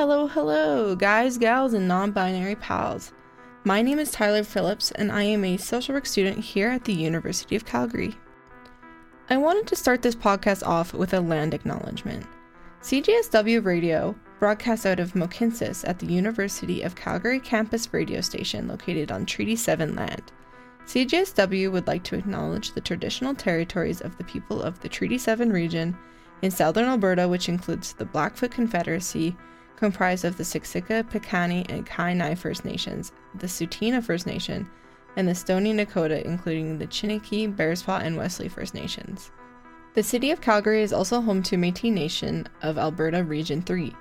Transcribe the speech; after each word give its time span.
Hello, 0.00 0.26
hello, 0.28 0.96
guys, 0.96 1.36
gals, 1.36 1.74
and 1.74 1.86
non 1.86 2.10
binary 2.10 2.54
pals. 2.54 3.12
My 3.64 3.82
name 3.82 3.98
is 3.98 4.10
Tyler 4.10 4.42
Phillips, 4.42 4.92
and 4.92 5.12
I 5.12 5.24
am 5.24 5.44
a 5.44 5.58
social 5.58 5.94
work 5.94 6.06
student 6.06 6.38
here 6.38 6.70
at 6.70 6.84
the 6.84 6.94
University 6.94 7.54
of 7.54 7.66
Calgary. 7.66 8.16
I 9.28 9.36
wanted 9.36 9.66
to 9.66 9.76
start 9.76 10.00
this 10.00 10.14
podcast 10.14 10.66
off 10.66 10.94
with 10.94 11.12
a 11.12 11.20
land 11.20 11.52
acknowledgement. 11.52 12.24
CJSW 12.80 13.62
Radio 13.62 14.16
broadcasts 14.38 14.86
out 14.86 15.00
of 15.00 15.12
Mohkinstsis 15.12 15.86
at 15.86 15.98
the 15.98 16.06
University 16.06 16.80
of 16.80 16.96
Calgary 16.96 17.38
campus 17.38 17.92
radio 17.92 18.22
station 18.22 18.68
located 18.68 19.12
on 19.12 19.26
Treaty 19.26 19.54
7 19.54 19.94
land. 19.94 20.32
CJSW 20.86 21.70
would 21.72 21.86
like 21.86 22.04
to 22.04 22.16
acknowledge 22.16 22.72
the 22.72 22.80
traditional 22.80 23.34
territories 23.34 24.00
of 24.00 24.16
the 24.16 24.24
people 24.24 24.62
of 24.62 24.80
the 24.80 24.88
Treaty 24.88 25.18
7 25.18 25.52
region 25.52 25.94
in 26.40 26.50
southern 26.50 26.86
Alberta, 26.86 27.28
which 27.28 27.50
includes 27.50 27.92
the 27.92 28.06
Blackfoot 28.06 28.50
Confederacy, 28.50 29.36
comprised 29.76 30.24
of 30.24 30.36
the 30.36 30.44
Siksika, 30.44 31.02
Piikani, 31.04 31.68
and 31.70 31.86
Kainai 31.86 32.36
First 32.36 32.64
Nations, 32.64 33.12
the 33.34 33.46
Tsuut'ina 33.46 34.02
First 34.02 34.26
Nation, 34.26 34.68
and 35.16 35.26
the 35.26 35.34
Stoney 35.34 35.72
Nakoda, 35.72 36.22
including 36.22 36.78
the 36.78 36.86
Chiniki, 36.86 37.54
Bearspaw, 37.54 38.02
and 38.02 38.16
Wesley 38.16 38.48
First 38.48 38.74
Nations. 38.74 39.30
The 39.94 40.02
city 40.02 40.30
of 40.30 40.40
Calgary 40.40 40.82
is 40.82 40.92
also 40.92 41.20
home 41.20 41.42
to 41.44 41.56
Métis 41.56 41.92
Nation 41.92 42.46
of 42.62 42.78
Alberta 42.78 43.24
Region 43.24 43.60
3. 43.62 43.94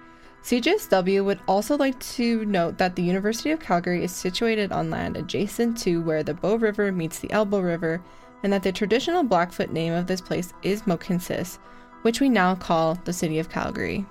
CJSW 0.44 1.26
would 1.26 1.40
also 1.48 1.76
like 1.78 2.00
to 2.00 2.46
note 2.46 2.78
that 2.78 2.96
the 2.96 3.02
University 3.02 3.52
of 3.52 3.60
Calgary 3.60 4.04
is 4.04 4.12
situated 4.12 4.72
on 4.72 4.90
land 4.90 5.18
adjacent 5.18 5.78
to 5.80 6.02
where 6.02 6.24
the 6.24 6.34
Bow 6.34 6.56
River 6.56 6.92
meets 6.92 7.20
the 7.20 7.32
Elbow 7.32 7.60
River, 7.60 8.02
and 8.44 8.54
that 8.54 8.64
the 8.64 8.72
traditional 8.72 9.24
Blackfoot 9.24 9.72
name 9.72 9.94
of 9.94 10.08
this 10.08 10.22
place 10.22 10.54
is 10.64 10.84
Mohkinstsis, 10.84 11.58
which 12.04 12.22
we 12.22 12.30
now 12.30 12.56
call 12.56 12.96
the 13.04 13.12
City 13.12 13.40
of 13.40 13.50
Calgary. 13.50 14.06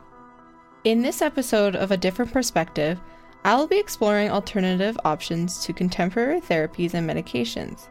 In 0.85 1.03
this 1.03 1.23
episode 1.23 1.75
of 1.75 1.91
A 1.91 1.97
Different 1.97 2.33
Perspective, 2.33 3.01
I 3.45 3.57
will 3.57 3.67
be 3.67 3.81
exploring 3.81 4.31
alternative 4.31 4.97
options 5.05 5.59
to 5.65 5.73
contemporary 5.73 6.41
therapies 6.41 6.95
and 6.95 7.09
medications. 7.09 7.89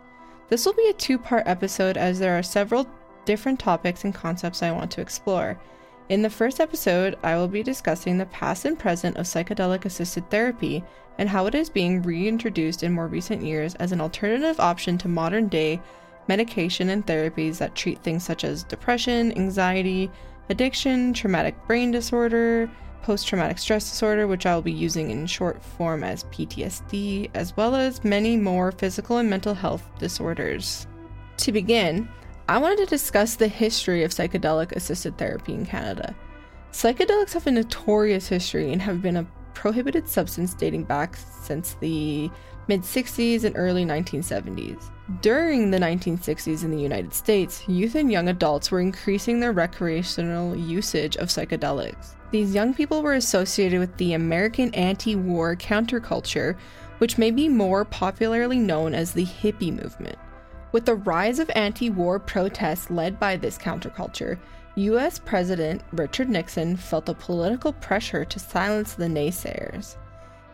This 0.48 0.66
will 0.66 0.74
be 0.74 0.88
a 0.88 0.94
two 0.94 1.18
part 1.18 1.44
episode 1.48 1.98
as 1.98 2.18
there 2.18 2.40
are 2.40 2.44
several 2.44 2.88
different 3.26 3.60
topics 3.60 4.06
and 4.06 4.16
concepts 4.16 4.64
I 4.64 4.72
want 4.72 4.90
to 4.92 5.02
explore. 5.02 5.60
In 6.08 6.22
the 6.22 6.30
first 6.30 6.62
episode, 6.62 7.18
I 7.24 7.36
will 7.36 7.50
be 7.50 7.62
discussing 7.62 8.18
the 8.18 8.26
past 8.28 8.64
and 8.64 8.80
present 8.80 9.18
of 9.18 9.26
psychedelic 9.26 9.84
assisted 9.84 10.30
therapy 10.30 10.82
and 11.18 11.28
how 11.28 11.46
it 11.46 11.56
is 11.56 11.70
being 11.70 12.02
reintroduced 12.02 12.84
in 12.84 12.94
more 12.94 13.08
recent 13.08 13.44
years 13.44 13.76
as 13.76 13.92
an 13.92 14.00
alternative 14.00 14.62
option 14.62 14.98
to 15.00 15.10
modern 15.10 15.50
day 15.50 15.82
medication 16.30 16.90
and 16.90 17.06
therapies 17.06 17.58
that 17.58 17.76
treat 17.76 18.02
things 18.02 18.24
such 18.24 18.46
as 18.46 18.64
depression, 18.64 19.38
anxiety, 19.38 20.10
addiction, 20.50 21.14
traumatic 21.14 21.56
brain 21.68 21.92
disorder, 21.92 22.70
post 23.02 23.28
traumatic 23.28 23.58
stress 23.58 23.90
disorder, 23.90 24.28
which 24.28 24.46
I 24.46 24.54
will 24.54 24.62
be 24.62 24.72
using 24.72 25.12
in 25.12 25.28
short 25.28 25.62
form 25.64 26.04
as 26.04 26.26
PTSD, 26.26 27.30
as 27.34 27.56
well 27.56 27.76
as 27.76 28.04
many 28.04 28.36
more 28.36 28.72
physical 28.72 29.18
and 29.18 29.30
mental 29.30 29.54
health 29.54 29.84
disorders. 29.98 30.88
To 31.38 31.52
begin, 31.52 32.10
I 32.50 32.58
wanted 32.58 32.80
to 32.80 32.86
discuss 32.86 33.36
the 33.36 33.48
history 33.48 34.04
of 34.04 34.12
psychedelic 34.12 34.72
assisted 34.74 35.18
therapy 35.18 35.54
in 35.54 35.66
Canada. 35.66 36.16
Psychedelics 36.72 37.34
have 37.34 37.48
a 37.48 37.52
notorious 37.52 38.28
history 38.28 38.72
and 38.72 38.82
have 38.82 39.02
been 39.02 39.18
a 39.18 39.28
prohibited 39.58 40.08
substance 40.08 40.54
dating 40.54 40.84
back 40.84 41.18
since 41.18 41.74
the 41.80 42.30
mid 42.68 42.84
60s 42.84 43.44
and 43.44 43.58
early 43.58 43.86
1970s. 43.86 44.92
During 45.22 45.72
the 45.72 45.80
1960s 45.80 46.64
in 46.64 46.70
the 46.70 46.80
United 46.80 47.12
States, 47.12 47.68
youth 47.68 47.96
and 47.96 48.12
young 48.12 48.30
adults 48.30 48.70
were 48.70 48.80
increasing 48.80 49.40
their 49.40 49.54
recreational 49.54 50.56
usage 50.56 51.18
of 51.18 51.30
psychedelics. 51.30 52.14
These 52.30 52.54
young 52.54 52.72
people 52.72 53.02
were 53.02 53.16
associated 53.16 53.80
with 53.80 53.98
the 53.98 54.14
American 54.14 54.72
anti 54.76 55.16
war 55.16 55.56
counterculture, 55.56 56.56
which 57.00 57.18
may 57.18 57.32
be 57.32 57.50
more 57.50 57.84
popularly 57.84 58.60
known 58.60 58.94
as 58.94 59.12
the 59.12 59.26
hippie 59.26 59.74
movement. 59.74 60.20
With 60.72 60.86
the 60.86 60.96
rise 60.96 61.40
of 61.40 61.50
anti 61.56 61.90
war 61.90 62.20
protests 62.20 62.92
led 62.92 63.20
by 63.20 63.38
this 63.38 63.58
counterculture, 63.58 64.38
US 64.78 65.18
President 65.18 65.82
Richard 65.92 66.30
Nixon 66.30 66.78
felt 66.78 67.08
the 67.08 67.16
political 67.16 67.74
pressure 67.74 68.24
to 68.24 68.38
silence 68.38 68.94
the 68.94 69.06
naysayers. 69.06 69.96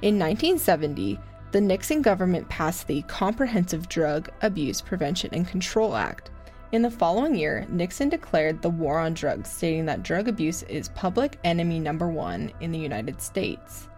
In 0.02 0.18
1970, 0.18 1.20
the 1.52 1.60
Nixon 1.60 2.02
government 2.02 2.48
passed 2.48 2.88
the 2.88 3.02
Comprehensive 3.02 3.90
Drug 3.90 4.30
Abuse 4.42 4.80
Prevention 4.80 5.30
and 5.34 5.46
Control 5.46 5.98
Act. 5.98 6.32
In 6.72 6.82
the 6.82 6.90
following 6.90 7.36
year, 7.36 7.68
Nixon 7.68 8.08
declared 8.08 8.62
the 8.62 8.70
war 8.70 8.98
on 8.98 9.14
drugs, 9.14 9.52
stating 9.52 9.86
that 9.88 10.04
drug 10.04 10.30
abuse 10.30 10.64
is 10.64 10.88
public 10.90 11.38
enemy 11.44 11.82
number 11.82 12.08
one 12.08 12.50
in 12.62 12.72
the 12.72 12.80
United 12.80 13.22
States. 13.22 13.90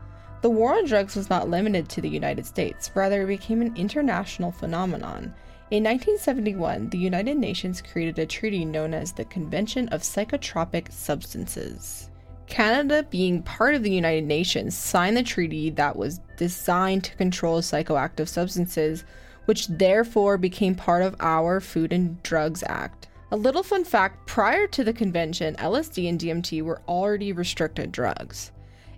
The 0.41 0.49
war 0.49 0.73
on 0.73 0.87
drugs 0.87 1.15
was 1.15 1.29
not 1.29 1.51
limited 1.51 1.87
to 1.89 2.01
the 2.01 2.09
United 2.09 2.47
States, 2.47 2.89
rather, 2.95 3.21
it 3.21 3.27
became 3.27 3.61
an 3.61 3.75
international 3.77 4.51
phenomenon. 4.51 5.35
In 5.71 5.83
1971, 5.83 6.89
the 6.89 6.97
United 6.99 7.39
Nations 7.39 7.81
created 7.81 8.19
a 8.19 8.27
treaty 8.27 8.63
known 8.63 8.93
as 8.93 9.11
the 9.11 9.25
Convention 9.25 9.87
of 9.89 10.03
Psychotropic 10.03 10.91
Substances. 10.91 12.11
Canada, 12.45 13.01
being 13.09 13.41
part 13.41 13.73
of 13.73 13.81
the 13.81 13.91
United 13.91 14.25
Nations, 14.25 14.77
signed 14.77 15.17
the 15.17 15.23
treaty 15.23 15.71
that 15.71 15.95
was 15.95 16.19
designed 16.37 17.03
to 17.05 17.15
control 17.15 17.61
psychoactive 17.61 18.27
substances, 18.27 19.05
which 19.45 19.67
therefore 19.67 20.37
became 20.37 20.75
part 20.75 21.01
of 21.01 21.15
our 21.19 21.59
Food 21.59 21.91
and 21.91 22.21
Drugs 22.21 22.63
Act. 22.67 23.07
A 23.31 23.35
little 23.35 23.63
fun 23.63 23.83
fact 23.83 24.27
prior 24.27 24.67
to 24.67 24.83
the 24.83 24.93
convention, 24.93 25.55
LSD 25.55 26.07
and 26.07 26.19
DMT 26.19 26.61
were 26.61 26.83
already 26.87 27.33
restricted 27.33 27.91
drugs. 27.91 28.51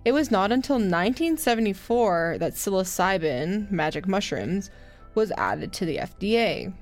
It 0.04 0.12
was 0.12 0.30
not 0.30 0.52
until 0.52 0.76
1974 0.76 2.36
that 2.40 2.52
psilocybin, 2.52 3.70
magic 3.70 4.06
mushrooms, 4.06 4.70
was 5.18 5.32
added 5.36 5.72
to 5.72 5.84
the 5.84 5.98
FDA. 5.98 6.72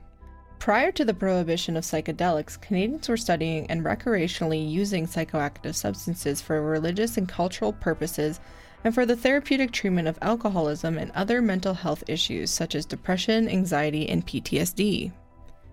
Prior 0.58 0.92
to 0.92 1.04
the 1.04 1.14
prohibition 1.14 1.76
of 1.76 1.84
psychedelics, 1.84 2.60
Canadians 2.60 3.08
were 3.08 3.16
studying 3.16 3.66
and 3.70 3.82
recreationally 3.82 4.70
using 4.70 5.06
psychoactive 5.06 5.74
substances 5.74 6.42
for 6.42 6.60
religious 6.60 7.16
and 7.16 7.28
cultural 7.28 7.72
purposes 7.72 8.38
and 8.84 8.94
for 8.94 9.06
the 9.06 9.16
therapeutic 9.16 9.72
treatment 9.72 10.06
of 10.06 10.18
alcoholism 10.20 10.98
and 10.98 11.10
other 11.12 11.40
mental 11.40 11.72
health 11.72 12.04
issues 12.08 12.50
such 12.50 12.74
as 12.74 12.84
depression, 12.84 13.48
anxiety, 13.48 14.08
and 14.08 14.26
PTSD. 14.26 15.12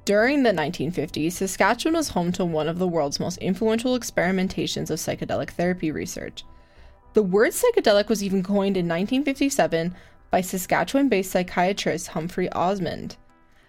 During 0.06 0.44
the 0.44 0.52
1950s, 0.52 1.34
Saskatchewan 1.34 1.96
was 1.96 2.10
home 2.10 2.32
to 2.34 2.46
one 2.46 2.70
of 2.70 2.80
the 2.80 2.88
world's 2.88 3.20
most 3.20 3.38
influential 3.40 4.00
experimentations 4.00 4.90
of 4.90 5.00
psychedelic 5.00 5.52
therapy 5.52 5.92
research. 5.92 6.46
The 7.14 7.24
word 7.24 7.52
psychedelic 7.52 8.10
was 8.10 8.24
even 8.24 8.42
coined 8.42 8.78
in 8.78 8.88
1957 8.88 9.96
by 10.34 10.42
Saskatchewan 10.42 11.10
based 11.10 11.30
psychiatrist 11.30 12.08
Humphrey 12.08 12.52
Osmond. 12.54 13.18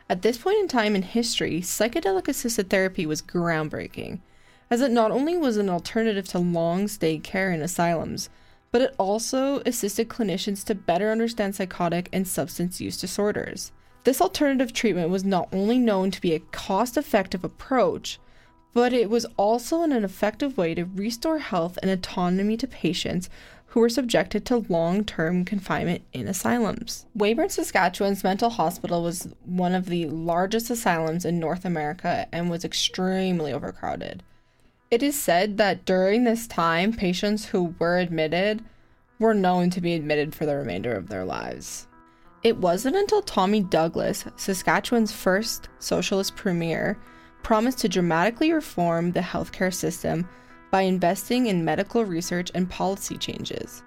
At 0.09 0.23
this 0.23 0.39
point 0.39 0.61
in 0.61 0.67
time 0.67 0.97
in 0.97 1.03
history, 1.03 1.61
psychedelic 1.61 2.27
assisted 2.27 2.71
therapy 2.71 3.05
was 3.05 3.21
groundbreaking, 3.21 4.21
as 4.71 4.81
it 4.81 4.91
not 4.91 5.11
only 5.11 5.37
was 5.37 5.59
an 5.59 5.69
alternative 5.69 6.27
to 6.29 6.39
long 6.39 6.89
stay 6.89 7.19
care 7.19 7.53
in 7.53 7.61
asylums, 7.61 8.31
but 8.73 8.81
it 8.81 8.95
also 8.97 9.61
assisted 9.67 10.09
clinicians 10.09 10.65
to 10.65 10.75
better 10.75 11.11
understand 11.13 11.55
psychotic 11.55 12.09
and 12.15 12.27
substance 12.27 12.81
use 12.81 12.99
disorders. 12.99 13.71
This 14.05 14.23
alternative 14.23 14.73
treatment 14.73 15.11
was 15.11 15.23
not 15.23 15.51
only 15.53 15.77
known 15.77 16.11
to 16.13 16.21
be 16.23 16.33
a 16.33 16.39
cost 16.39 16.97
effective 16.97 17.45
approach, 17.45 18.19
but 18.73 18.95
it 18.95 19.11
was 19.11 19.27
also 19.37 19.83
an 19.83 19.93
effective 19.93 20.57
way 20.57 20.75
to 20.75 20.87
restore 20.87 21.41
health 21.41 21.79
and 21.83 21.91
autonomy 21.91 22.57
to 22.57 22.67
patients 22.67 23.29
who 23.75 23.81
were 23.81 23.89
subjected 23.89 24.47
to 24.47 24.65
long 24.69 25.05
term 25.05 25.45
confinement 25.45 26.01
in 26.13 26.29
asylums. 26.29 27.07
Weyburn, 27.17 27.51
Saskatchewan's 27.51 28.23
mental 28.23 28.49
hospital 28.49 29.03
was 29.03 29.27
one 29.45 29.75
of 29.75 29.87
the 29.87 30.07
largest 30.07 30.71
asylums 30.71 31.25
in 31.25 31.41
North 31.41 31.65
America 31.65 32.29
and 32.31 32.49
was 32.49 32.65
extremely 32.65 33.53
overcrowded. 33.53 34.23
It 34.93 35.03
is 35.03 35.19
said 35.19 35.57
that 35.57 35.85
during 35.85 36.23
this 36.23 36.47
time, 36.47 36.93
patients 36.93 37.47
who 37.47 37.75
were 37.81 37.99
admitted 37.99 38.63
were 39.19 39.35
known 39.35 39.71
to 39.71 39.81
be 39.81 39.95
admitted 39.95 40.37
for 40.37 40.47
the 40.47 40.55
remainder 40.55 40.95
of 40.95 41.09
their 41.09 41.25
lives. 41.25 41.89
It 42.45 42.59
wasn't 42.59 42.95
until 42.95 43.23
Tommy 43.23 43.61
Douglas, 43.61 44.25
Saskatchewan's 44.37 45.11
first 45.11 45.69
socialist 45.81 46.37
premier, 46.37 46.97
promised 47.43 47.81
to 47.81 47.89
dramatically 47.89 48.53
reform 48.53 49.11
the 49.11 49.21
healthcare 49.21 49.75
system 49.75 50.29
by 50.75 50.83
investing 50.83 51.47
in 51.47 51.65
medical 51.65 52.05
research 52.05 52.51
and 52.53 52.69
policy 52.69 53.17
changes. 53.17 53.85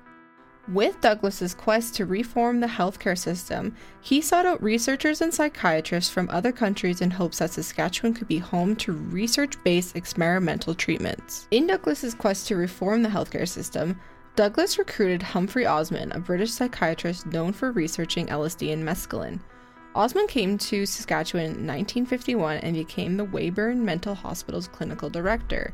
With 0.69 1.01
Douglas's 1.01 1.53
quest 1.53 1.95
to 1.95 2.05
reform 2.05 2.61
the 2.61 2.67
healthcare 2.67 3.17
system, 3.17 3.75
he 3.99 4.21
sought 4.21 4.45
out 4.45 4.63
researchers 4.63 5.19
and 5.19 5.33
psychiatrists 5.33 6.09
from 6.09 6.29
other 6.29 6.53
countries 6.53 7.01
in 7.01 7.11
hopes 7.11 7.39
that 7.39 7.51
Saskatchewan 7.51 8.13
could 8.13 8.29
be 8.29 8.37
home 8.37 8.73
to 8.77 8.93
research-based 8.93 9.97
experimental 9.97 10.73
treatments. 10.73 11.49
In 11.51 11.67
Douglas's 11.67 12.13
quest 12.13 12.47
to 12.47 12.55
reform 12.55 13.03
the 13.03 13.09
healthcare 13.09 13.49
system, 13.49 13.99
Douglas 14.37 14.77
recruited 14.77 15.21
Humphrey 15.21 15.65
Osmond, 15.65 16.13
a 16.13 16.21
British 16.21 16.51
psychiatrist 16.51 17.25
known 17.25 17.51
for 17.51 17.73
researching 17.73 18.27
LSD 18.27 18.71
and 18.71 18.81
mescaline. 18.81 19.41
Osmond 19.93 20.29
came 20.29 20.57
to 20.59 20.85
Saskatchewan 20.85 21.47
in 21.47 21.67
1951 21.67 22.59
and 22.59 22.77
became 22.77 23.17
the 23.17 23.25
Weyburn 23.25 23.83
Mental 23.83 24.15
Hospital's 24.15 24.69
clinical 24.69 25.09
director. 25.09 25.73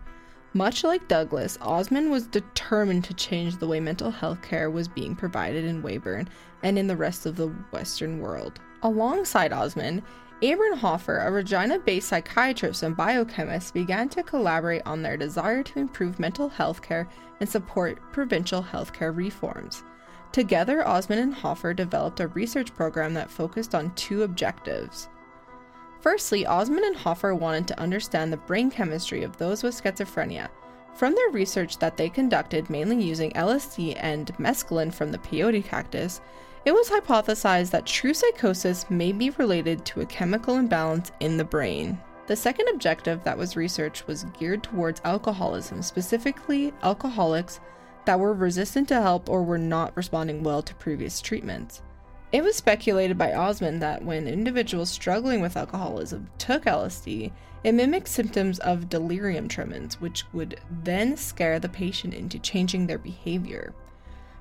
Much 0.56 0.84
like 0.84 1.08
Douglas, 1.08 1.58
Osmond 1.62 2.12
was 2.12 2.28
determined 2.28 3.04
to 3.06 3.14
change 3.16 3.58
the 3.58 3.68
way 3.68 3.80
mental 3.80 4.12
health 4.12 4.40
care 4.44 4.70
was 4.70 4.88
being 4.88 5.16
provided 5.16 5.66
in 5.66 5.82
Weyburn 5.82 6.28
and 6.62 6.78
in 6.78 6.86
the 6.86 6.96
rest 6.96 7.26
of 7.26 7.36
the 7.36 7.48
Western 7.72 8.20
world. 8.20 8.60
Alongside 8.84 9.52
Abram 9.52 10.78
Hoffer, 10.78 11.18
a 11.18 11.32
Regina 11.32 11.80
based 11.80 12.10
psychiatrist 12.10 12.84
and 12.84 12.96
biochemist, 12.96 13.74
began 13.74 14.10
to 14.10 14.22
collaborate 14.22 14.84
on 14.86 15.02
their 15.02 15.18
desire 15.18 15.64
to 15.64 15.80
improve 15.80 16.20
mental 16.20 16.50
health 16.50 16.84
care 16.84 17.10
and 17.40 17.50
support 17.50 18.00
provincial 18.12 18.62
healthcare 18.62 19.16
reforms. 19.16 19.84
Together, 20.32 20.88
Osmond 20.88 21.22
and 21.22 21.34
Hoffer 21.34 21.74
developed 21.74 22.20
a 22.20 22.28
research 22.28 22.76
program 22.76 23.16
that 23.16 23.32
focused 23.32 23.74
on 23.74 23.94
two 23.96 24.22
objectives 24.22 25.08
Firstly, 26.04 26.46
Osmond 26.46 26.84
and 26.84 26.98
Hoffer 26.98 27.34
wanted 27.34 27.66
to 27.70 27.80
understand 27.80 28.34
the 28.34 28.36
brain 28.36 28.70
chemistry 28.70 29.24
of 29.24 29.38
those 29.38 29.64
with 29.64 29.82
schizophrenia. 29.82 30.50
From 30.96 31.16
their 31.16 31.30
research 31.30 31.78
that 31.78 31.96
they 31.96 32.10
conducted, 32.10 32.70
mainly 32.70 33.02
using 33.02 33.32
LSD 33.32 33.96
and 33.98 34.28
mescaline 34.38 34.94
from 34.94 35.14
the 35.14 35.18
peyote 35.20 35.64
cactus, 35.64 36.20
it 36.66 36.74
was 36.74 36.90
hypothesized 36.90 37.72
that 37.72 37.86
true 37.86 38.14
psychosis 38.14 38.86
may 38.90 39.14
be 39.14 39.30
related 39.30 39.86
to 39.86 40.02
a 40.02 40.06
chemical 40.06 40.58
imbalance 40.58 41.14
in 41.22 41.38
the 41.38 41.46
brain. 41.46 41.98
The 42.28 42.36
second 42.36 42.68
objective 42.68 43.24
that 43.24 43.38
was 43.38 43.56
researched 43.56 44.06
was 44.06 44.26
geared 44.38 44.62
towards 44.62 45.00
alcoholism, 45.06 45.82
specifically 45.82 46.74
alcoholics 46.84 47.62
that 48.04 48.20
were 48.20 48.34
resistant 48.34 48.90
to 48.90 49.02
help 49.02 49.30
or 49.30 49.42
were 49.42 49.58
not 49.58 49.96
responding 49.96 50.44
well 50.44 50.62
to 50.64 50.76
previous 50.76 51.22
treatments. 51.22 51.82
It 52.34 52.44
was 52.44 52.56
speculated 52.56 53.16
by 53.16 53.32
Osmond 53.32 53.80
that 53.84 54.04
when 54.04 54.28
individuals 54.28 54.90
struggling 54.90 55.40
with 55.40 55.56
alcoholism 55.56 56.32
took 56.40 56.66
LSD, 56.66 57.32
it 57.64 57.72
mimicked 57.74 58.08
symptoms 58.08 58.58
of 58.58 58.90
delirium 58.90 59.48
tremens, 59.48 60.02
which 60.02 60.26
would 60.34 60.60
then 60.84 61.16
scare 61.16 61.60
the 61.60 61.70
patient 61.70 62.16
into 62.16 62.40
changing 62.40 62.88
their 62.88 62.98
behavior. 62.98 63.76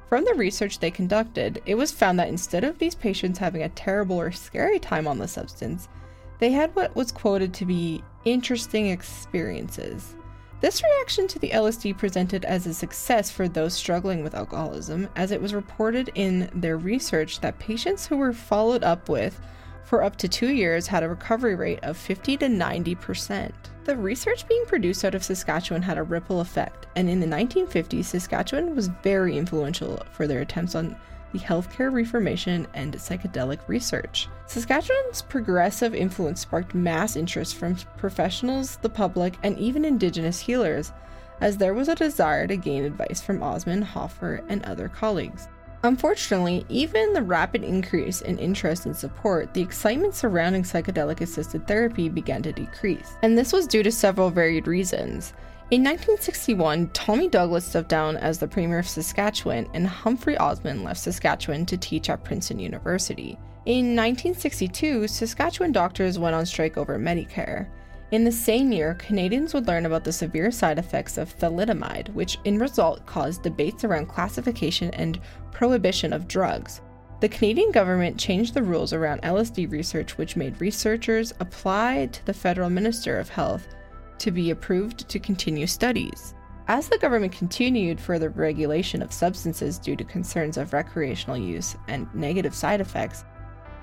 From 0.09 0.25
the 0.25 0.33
research 0.33 0.79
they 0.79 0.91
conducted, 0.91 1.61
it 1.67 1.75
was 1.75 1.93
found 1.93 2.19
that 2.19 2.29
instead 2.29 2.65
of 2.65 2.79
these 2.79 2.95
patients 2.95 3.39
having 3.39 3.63
a 3.63 3.69
terrible 3.69 4.19
or 4.19 4.33
scary 4.33 4.79
time 4.79 5.07
on 5.07 5.19
the 5.19 5.29
substance, 5.29 5.91
they 6.39 6.51
had 6.51 6.75
what 6.75 6.97
was 6.97 7.13
quoted 7.13 7.53
to 7.55 7.67
be 7.67 8.03
interesting 8.25 8.87
experiences. 8.87 10.17
This 10.63 10.81
reaction 10.81 11.27
to 11.27 11.41
the 11.41 11.51
LSD 11.51 11.99
presented 11.99 12.45
as 12.45 12.69
a 12.69 12.73
success 12.73 13.33
for 13.33 13.49
those 13.49 13.75
struggling 13.75 14.23
with 14.23 14.37
alcoholism, 14.37 15.09
as 15.17 15.33
it 15.33 15.43
was 15.43 15.55
reported 15.55 16.13
in 16.15 16.49
their 16.55 16.79
research 16.79 17.41
that 17.41 17.59
patients 17.59 18.07
who 18.07 18.17
were 18.17 18.33
followed 18.33 18.85
up 18.85 19.09
with 19.09 19.41
for 19.83 20.05
up 20.05 20.15
to 20.19 20.29
two 20.29 20.53
years 20.53 20.87
had 20.87 21.03
a 21.03 21.09
recovery 21.09 21.57
rate 21.57 21.81
of 21.83 21.97
50 21.97 22.37
to 22.37 22.47
90%. 22.47 23.51
The 23.83 23.97
research 23.97 24.47
being 24.47 24.65
produced 24.67 25.05
out 25.05 25.17
of 25.17 25.25
Saskatchewan 25.25 25.83
had 25.83 25.99
a 25.99 26.05
ripple 26.05 26.41
effect, 26.41 26.87
and 26.95 27.11
in 27.11 27.19
the 27.19 27.27
1950s, 27.27 28.05
Saskatchewan 28.05 28.77
was 28.77 28.87
very 29.03 29.37
influential 29.37 30.01
for 30.13 30.29
their 30.29 30.43
attempts 30.43 30.77
on 30.77 30.95
the 31.33 31.39
healthcare 31.39 31.93
reformation 31.93 32.67
and 32.75 32.95
psychedelic 32.95 33.59
research. 33.67 34.29
Saskatchewan's 34.47 35.23
progressive 35.23 35.95
influence 35.95 36.41
sparked 36.41 36.75
mass 36.75 37.17
interest 37.17 37.57
from 37.57 37.77
professionals, 37.97 38.77
the 38.77 38.89
public, 38.89 39.39
and 39.43 39.59
even 39.59 39.85
Indigenous 39.85 40.39
healers, 40.39 40.93
as 41.41 41.57
there 41.57 41.75
was 41.75 41.89
a 41.89 41.95
desire 41.95 42.47
to 42.47 42.57
gain 42.57 42.85
advice 42.85 43.21
from 43.21 43.43
Osmond, 43.43 43.85
Hoffer, 43.85 44.45
and 44.49 44.65
other 44.65 44.89
colleagues. 44.89 45.49
Unfortunately, 45.85 46.65
even 46.69 47.13
the 47.13 47.23
rapid 47.23 47.65
increase 47.65 48.21
in 48.21 48.39
interest 48.39 48.87
and 48.87 48.97
support, 48.97 49.53
the 49.53 49.61
excitement 49.61 50.15
surrounding 50.15 50.63
psychedelic 50.63 51.21
assisted 51.21 51.67
therapy 51.67 52.09
began 52.09 52.41
to 52.43 52.53
decrease. 52.53 53.17
And 53.23 53.37
this 53.37 53.53
was 53.53 53.67
due 53.67 53.83
to 53.83 53.91
several 53.91 54.31
varied 54.31 54.69
reasons. 54.69 55.33
In 55.71 55.83
1961, 55.85 56.91
Tommy 56.91 57.29
Douglas 57.29 57.65
stepped 57.65 57.89
down 57.89 58.19
as 58.19 58.39
the 58.39 58.47
Premier 58.47 58.81
of 58.81 58.89
Saskatchewan, 58.89 59.67
and 59.73 59.87
Humphrey 59.87 60.37
Osmond 60.37 60.85
left 60.85 61.01
Saskatchewan 61.01 61.65
to 61.65 61.79
teach 61.79 62.11
at 62.11 62.25
Princeton 62.25 62.59
University. 62.59 63.39
In 63.65 63.97
1962, 63.97 65.09
Saskatchewan 65.09 65.73
doctors 65.73 66.19
went 66.19 66.35
on 66.35 66.45
strike 66.45 66.77
over 66.77 66.99
Medicare. 66.99 67.69
In 68.11 68.25
the 68.25 68.33
same 68.33 68.71
year, 68.71 68.95
Canadians 68.95 69.55
would 69.55 69.67
learn 69.67 69.87
about 69.87 70.05
the 70.05 70.13
severe 70.13 70.51
side 70.51 70.79
effects 70.79 71.17
of 71.17 71.35
thalidomide, 71.39 72.13
which 72.13 72.37
in 72.45 72.59
result 72.59 73.07
caused 73.07 73.43
debates 73.43 73.85
around 73.85 74.09
classification 74.09 74.91
and 74.91 75.21
prohibition 75.53 76.13
of 76.13 76.29
drugs. 76.29 76.83
The 77.21 77.31
Canadian 77.31 77.71
government 77.71 78.19
changed 78.19 78.53
the 78.53 78.63
rules 78.63 78.93
around 78.93 79.23
LSD 79.23 79.71
research, 79.71 80.19
which 80.19 80.37
made 80.37 80.61
researchers 80.61 81.33
apply 81.41 82.11
to 82.13 82.27
the 82.27 82.35
federal 82.35 82.69
minister 82.69 83.19
of 83.19 83.31
health 83.31 83.69
to 84.23 84.31
be 84.31 84.51
approved 84.51 85.09
to 85.09 85.19
continue 85.19 85.67
studies. 85.67 86.35
As 86.69 86.89
the 86.89 86.99
government 86.99 87.33
continued 87.33 88.01
further 88.01 88.31
regulation 88.31 89.03
of 89.03 89.13
substances 89.13 89.79
due 89.79 89.97
to 89.97 90.05
concerns 90.05 90.57
of 90.57 90.73
recreational 90.73 91.37
use 91.37 91.77
and 91.89 92.13
negative 92.15 92.55
side 92.55 92.81
effects, 92.81 93.25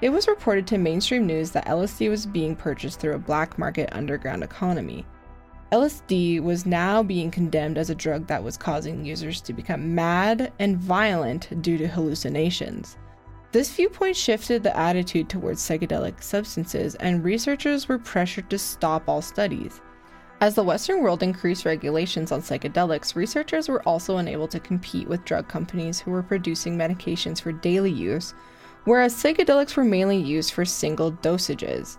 it 0.02 0.10
was 0.10 0.30
reported 0.30 0.66
to 0.68 0.78
mainstream 0.78 1.28
news 1.28 1.52
that 1.52 1.66
LSD 1.68 2.10
was 2.10 2.26
being 2.26 2.56
purchased 2.56 3.02
through 3.02 3.16
a 3.16 3.20
black 3.20 3.60
market 3.60 3.90
underground 3.92 4.44
economy. 4.44 5.06
LSD 5.74 6.42
was 6.42 6.66
now 6.66 7.04
being 7.04 7.30
condemned 7.30 7.78
as 7.78 7.90
a 7.90 7.96
drug 7.96 8.26
that 8.28 8.44
was 8.44 8.56
causing 8.56 9.04
users 9.04 9.42
to 9.42 9.54
become 9.54 9.94
mad 9.94 10.54
and 10.58 10.78
violent 10.78 11.62
due 11.62 11.78
to 11.78 11.88
hallucinations. 11.88 12.98
This 13.52 13.76
viewpoint 13.76 14.16
shifted 14.16 14.64
the 14.64 14.76
attitude 14.78 15.28
towards 15.28 15.62
psychedelic 15.62 16.24
substances, 16.24 16.96
and 16.96 17.24
researchers 17.24 17.90
were 17.90 18.00
pressured 18.00 18.50
to 18.52 18.58
stop 18.58 19.10
all 19.10 19.22
studies. 19.22 19.82
As 20.42 20.56
the 20.56 20.64
Western 20.64 21.02
world 21.02 21.22
increased 21.22 21.66
regulations 21.66 22.32
on 22.32 22.42
psychedelics, 22.42 23.14
researchers 23.14 23.68
were 23.68 23.84
also 23.84 24.18
unable 24.18 24.48
to 24.48 24.60
compete 24.60 25.06
with 25.06 25.26
drug 25.26 25.50
companies 25.50 26.00
who 26.00 26.12
were 26.12 26.24
producing 26.24 26.78
medications 26.78 27.42
for 27.42 27.52
daily 27.52 27.92
use, 27.92 28.34
whereas 28.86 29.14
psychedelics 29.14 29.76
were 29.76 29.84
mainly 29.84 30.16
used 30.18 30.54
for 30.54 30.64
single 30.64 31.12
dosages. 31.12 31.98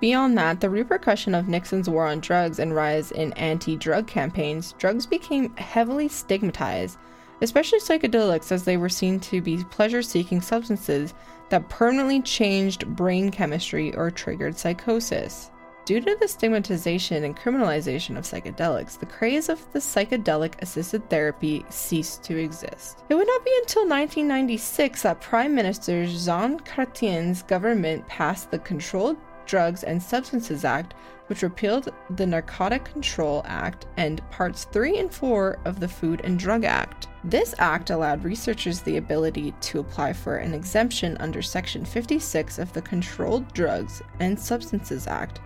Beyond 0.00 0.38
that, 0.38 0.60
the 0.60 0.70
repercussion 0.70 1.34
of 1.34 1.48
Nixon's 1.48 1.88
war 1.88 2.06
on 2.06 2.20
drugs 2.20 2.58
and 2.58 2.74
rise 2.74 3.12
in 3.12 3.34
anti 3.34 3.76
drug 3.76 4.06
campaigns, 4.06 4.72
drugs 4.78 5.04
became 5.06 5.54
heavily 5.56 6.08
stigmatized, 6.08 6.98
especially 7.40 7.78
psychedelics, 7.78 8.50
as 8.50 8.64
they 8.64 8.78
were 8.78 8.88
seen 8.88 9.20
to 9.20 9.40
be 9.40 9.62
pleasure 9.64 10.02
seeking 10.02 10.40
substances 10.40 11.12
that 11.50 11.68
permanently 11.68 12.22
changed 12.22 12.86
brain 12.96 13.30
chemistry 13.30 13.94
or 13.94 14.10
triggered 14.10 14.56
psychosis. 14.58 15.51
Due 15.84 16.00
to 16.00 16.16
the 16.20 16.28
stigmatization 16.28 17.24
and 17.24 17.36
criminalization 17.36 18.16
of 18.16 18.22
psychedelics, 18.22 18.96
the 18.96 19.06
craze 19.06 19.48
of 19.48 19.60
the 19.72 19.80
psychedelic 19.80 20.54
assisted 20.62 21.10
therapy 21.10 21.66
ceased 21.70 22.22
to 22.22 22.38
exist. 22.38 23.02
It 23.08 23.16
would 23.16 23.26
not 23.26 23.44
be 23.44 23.50
until 23.62 23.82
1996 23.82 25.02
that 25.02 25.20
Prime 25.20 25.52
Minister 25.52 26.06
Jean 26.06 26.60
Chrétien's 26.60 27.42
government 27.42 28.06
passed 28.06 28.52
the 28.52 28.60
Controlled 28.60 29.16
Drugs 29.44 29.82
and 29.82 30.00
Substances 30.00 30.64
Act, 30.64 30.94
which 31.26 31.42
repealed 31.42 31.92
the 32.10 32.26
Narcotic 32.26 32.84
Control 32.84 33.42
Act 33.44 33.86
and 33.96 34.22
Parts 34.30 34.68
3 34.70 34.98
and 34.98 35.12
4 35.12 35.58
of 35.64 35.80
the 35.80 35.88
Food 35.88 36.20
and 36.22 36.38
Drug 36.38 36.62
Act. 36.62 37.08
This 37.24 37.56
act 37.58 37.90
allowed 37.90 38.22
researchers 38.22 38.80
the 38.80 38.98
ability 38.98 39.52
to 39.62 39.80
apply 39.80 40.12
for 40.12 40.36
an 40.36 40.54
exemption 40.54 41.16
under 41.18 41.42
Section 41.42 41.84
56 41.84 42.60
of 42.60 42.72
the 42.72 42.82
Controlled 42.82 43.52
Drugs 43.52 44.00
and 44.20 44.38
Substances 44.38 45.08
Act 45.08 45.40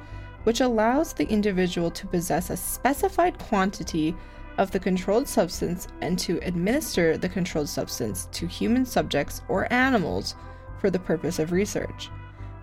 which 0.46 0.60
allows 0.60 1.12
the 1.12 1.28
individual 1.28 1.90
to 1.90 2.06
possess 2.06 2.50
a 2.50 2.56
specified 2.56 3.36
quantity 3.36 4.14
of 4.58 4.70
the 4.70 4.78
controlled 4.78 5.26
substance 5.26 5.88
and 6.02 6.16
to 6.16 6.38
administer 6.42 7.18
the 7.18 7.28
controlled 7.28 7.68
substance 7.68 8.28
to 8.30 8.46
human 8.46 8.86
subjects 8.86 9.42
or 9.48 9.70
animals 9.72 10.36
for 10.78 10.88
the 10.88 11.00
purpose 11.00 11.40
of 11.40 11.50
research. 11.50 12.10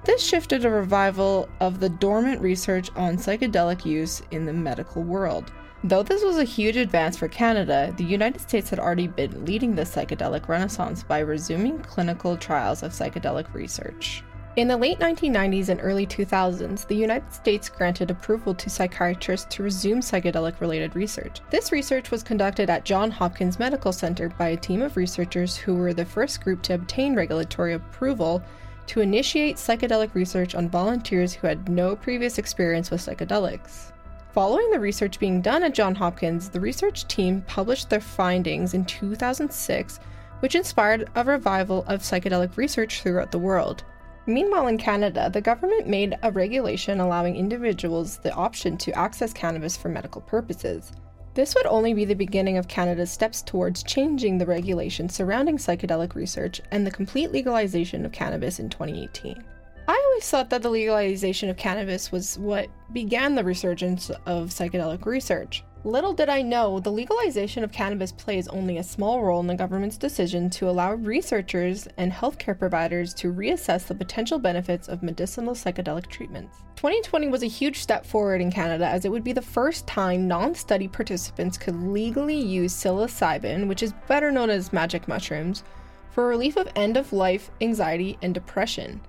This 0.05 0.23
shifted 0.23 0.63
a 0.63 0.69
revival 0.69 1.49
of 1.59 1.81
the 1.81 1.89
dormant 1.89 2.39
research 2.39 2.89
on 2.95 3.17
psychedelic 3.17 3.83
use 3.83 4.21
in 4.31 4.45
the 4.45 4.53
medical 4.53 5.03
world. 5.03 5.51
Though 5.83 6.03
this 6.03 6.23
was 6.23 6.37
a 6.37 6.45
huge 6.45 6.77
advance 6.77 7.17
for 7.17 7.27
Canada, 7.27 7.93
the 7.97 8.05
United 8.05 8.39
States 8.39 8.69
had 8.69 8.79
already 8.79 9.07
been 9.07 9.43
leading 9.43 9.75
the 9.75 9.81
psychedelic 9.81 10.47
renaissance 10.47 11.03
by 11.03 11.19
resuming 11.19 11.79
clinical 11.79 12.37
trials 12.37 12.81
of 12.81 12.93
psychedelic 12.93 13.53
research. 13.53 14.23
In 14.55 14.67
the 14.67 14.77
late 14.77 14.99
1990s 14.99 15.69
and 15.69 15.79
early 15.81 16.05
2000s, 16.05 16.85
the 16.85 16.95
United 16.95 17.33
States 17.33 17.69
granted 17.69 18.11
approval 18.11 18.53
to 18.53 18.69
psychiatrists 18.69 19.47
to 19.55 19.63
resume 19.63 19.99
psychedelic 19.99 20.61
related 20.61 20.95
research. 20.95 21.41
This 21.49 21.71
research 21.71 22.11
was 22.11 22.21
conducted 22.21 22.69
at 22.69 22.85
Johns 22.85 23.15
Hopkins 23.15 23.57
Medical 23.57 23.91
Center 23.91 24.29
by 24.29 24.49
a 24.49 24.57
team 24.57 24.83
of 24.83 24.95
researchers 24.95 25.57
who 25.57 25.73
were 25.73 25.91
the 25.91 26.05
first 26.05 26.43
group 26.43 26.61
to 26.63 26.75
obtain 26.75 27.15
regulatory 27.15 27.73
approval 27.73 28.43
to 28.85 29.01
initiate 29.01 29.55
psychedelic 29.55 30.13
research 30.13 30.53
on 30.53 30.69
volunteers 30.69 31.33
who 31.33 31.47
had 31.47 31.67
no 31.67 31.95
previous 31.95 32.37
experience 32.37 32.91
with 32.91 33.03
psychedelics. 33.03 33.91
Following 34.33 34.69
the 34.69 34.79
research 34.79 35.17
being 35.17 35.41
done 35.41 35.63
at 35.63 35.73
Johns 35.73 35.97
Hopkins, 35.97 36.49
the 36.49 36.59
research 36.59 37.07
team 37.07 37.41
published 37.47 37.89
their 37.89 38.01
findings 38.01 38.75
in 38.75 38.85
2006, 38.85 39.99
which 40.41 40.53
inspired 40.53 41.09
a 41.15 41.23
revival 41.23 41.83
of 41.87 42.01
psychedelic 42.01 42.55
research 42.55 43.01
throughout 43.01 43.31
the 43.31 43.39
world. 43.39 43.83
Meanwhile, 44.25 44.67
in 44.67 44.77
Canada, 44.77 45.29
the 45.31 45.41
government 45.41 45.87
made 45.87 46.17
a 46.23 46.31
regulation 46.31 47.01
allowing 47.01 47.35
individuals 47.35 48.17
the 48.17 48.33
option 48.33 48.77
to 48.77 48.97
access 48.97 49.33
cannabis 49.33 49.75
for 49.75 49.89
medical 49.89 50.21
purposes. 50.21 50.93
This 51.33 51.55
would 51.55 51.65
only 51.65 51.93
be 51.93 52.05
the 52.05 52.13
beginning 52.13 52.57
of 52.57 52.67
Canada's 52.67 53.11
steps 53.11 53.41
towards 53.41 53.83
changing 53.83 54.37
the 54.37 54.45
regulation 54.45 55.09
surrounding 55.09 55.57
psychedelic 55.57 56.15
research 56.15 56.61
and 56.71 56.85
the 56.85 56.91
complete 56.91 57.31
legalization 57.31 58.05
of 58.05 58.11
cannabis 58.11 58.59
in 58.59 58.69
2018. 58.69 59.43
I 59.87 60.03
always 60.07 60.29
thought 60.29 60.49
that 60.51 60.61
the 60.61 60.69
legalization 60.69 61.49
of 61.49 61.57
cannabis 61.57 62.11
was 62.11 62.39
what 62.39 62.69
began 62.93 63.35
the 63.35 63.43
resurgence 63.43 64.09
of 64.25 64.49
psychedelic 64.49 65.05
research. 65.05 65.63
Little 65.85 66.13
did 66.13 66.29
I 66.29 66.41
know, 66.41 66.79
the 66.79 66.93
legalization 66.93 67.61
of 67.61 67.73
cannabis 67.73 68.13
plays 68.13 68.47
only 68.47 68.77
a 68.77 68.83
small 68.83 69.21
role 69.21 69.41
in 69.41 69.47
the 69.47 69.53
government's 69.53 69.97
decision 69.97 70.49
to 70.51 70.69
allow 70.69 70.93
researchers 70.93 71.89
and 71.97 72.09
healthcare 72.09 72.57
providers 72.57 73.13
to 73.15 73.33
reassess 73.33 73.85
the 73.85 73.93
potential 73.93 74.39
benefits 74.39 74.87
of 74.87 75.03
medicinal 75.03 75.53
psychedelic 75.53 76.07
treatments. 76.07 76.55
2020 76.77 77.27
was 77.27 77.43
a 77.43 77.47
huge 77.47 77.79
step 77.79 78.05
forward 78.05 78.39
in 78.39 78.49
Canada 78.49 78.87
as 78.87 79.03
it 79.03 79.11
would 79.11 79.25
be 79.25 79.33
the 79.33 79.41
first 79.41 79.85
time 79.85 80.25
non 80.25 80.55
study 80.55 80.87
participants 80.87 81.57
could 81.57 81.75
legally 81.75 82.39
use 82.39 82.73
psilocybin, 82.73 83.67
which 83.67 83.83
is 83.83 83.91
better 84.07 84.31
known 84.31 84.49
as 84.49 84.71
magic 84.71 85.09
mushrooms, 85.09 85.65
for 86.11 86.29
relief 86.29 86.55
of 86.55 86.71
end 86.77 86.95
of 86.95 87.11
life 87.11 87.51
anxiety 87.59 88.17
and 88.21 88.33
depression. 88.33 89.01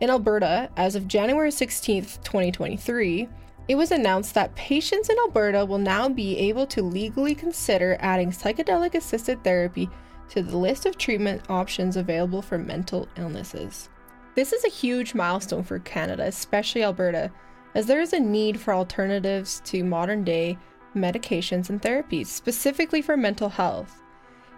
In 0.00 0.08
Alberta, 0.08 0.70
as 0.76 0.94
of 0.94 1.08
January 1.08 1.50
16, 1.50 2.02
2023, 2.22 3.28
it 3.68 3.74
was 3.76 3.90
announced 3.92 4.34
that 4.34 4.54
patients 4.54 5.08
in 5.08 5.16
Alberta 5.18 5.64
will 5.64 5.78
now 5.78 6.08
be 6.08 6.36
able 6.38 6.66
to 6.66 6.82
legally 6.82 7.34
consider 7.34 7.96
adding 8.00 8.30
psychedelic 8.30 8.94
assisted 8.94 9.42
therapy 9.44 9.88
to 10.30 10.42
the 10.42 10.56
list 10.56 10.86
of 10.86 10.96
treatment 10.96 11.42
options 11.48 11.96
available 11.96 12.42
for 12.42 12.58
mental 12.58 13.08
illnesses. 13.16 13.88
This 14.34 14.52
is 14.52 14.64
a 14.64 14.68
huge 14.68 15.14
milestone 15.14 15.62
for 15.62 15.78
Canada, 15.80 16.24
especially 16.24 16.82
Alberta, 16.82 17.30
as 17.74 17.86
there 17.86 18.00
is 18.00 18.12
a 18.12 18.20
need 18.20 18.58
for 18.58 18.74
alternatives 18.74 19.60
to 19.66 19.84
modern 19.84 20.24
day 20.24 20.58
medications 20.96 21.70
and 21.70 21.80
therapies, 21.80 22.26
specifically 22.26 23.02
for 23.02 23.16
mental 23.16 23.48
health. 23.48 24.02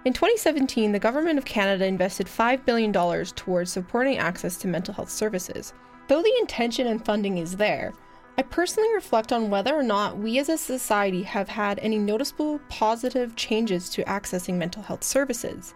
In 0.04 0.12
2017, 0.12 0.92
the 0.92 0.99
Government 0.99 1.38
of 1.38 1.44
Canada 1.44 1.87
invested 1.87 2.26
$5 2.26 2.64
billion 2.64 2.92
towards 2.92 3.73
supporting 3.73 4.18
access 4.18 4.56
to 4.58 4.68
mental 4.68 4.94
health 4.94 5.11
services. 5.11 5.73
Though 6.08 6.23
the 6.23 6.37
intention 6.40 6.87
and 6.88 7.04
funding 7.04 7.38
is 7.38 7.56
there, 7.56 7.92
I 8.37 8.43
personally 8.43 8.93
reflect 8.93 9.33
on 9.33 9.49
whether 9.49 9.75
or 9.75 9.83
not 9.85 10.19
we 10.19 10.38
as 10.38 10.49
a 10.49 10.59
society 10.59 11.23
have 11.23 11.49
had 11.49 11.79
any 11.79 11.99
noticeable 11.99 12.61
positive 12.69 13.37
changes 13.37 13.88
to 13.91 14.03
accessing 14.05 14.55
mental 14.55 14.83
health 14.83 15.05
services. 15.05 15.75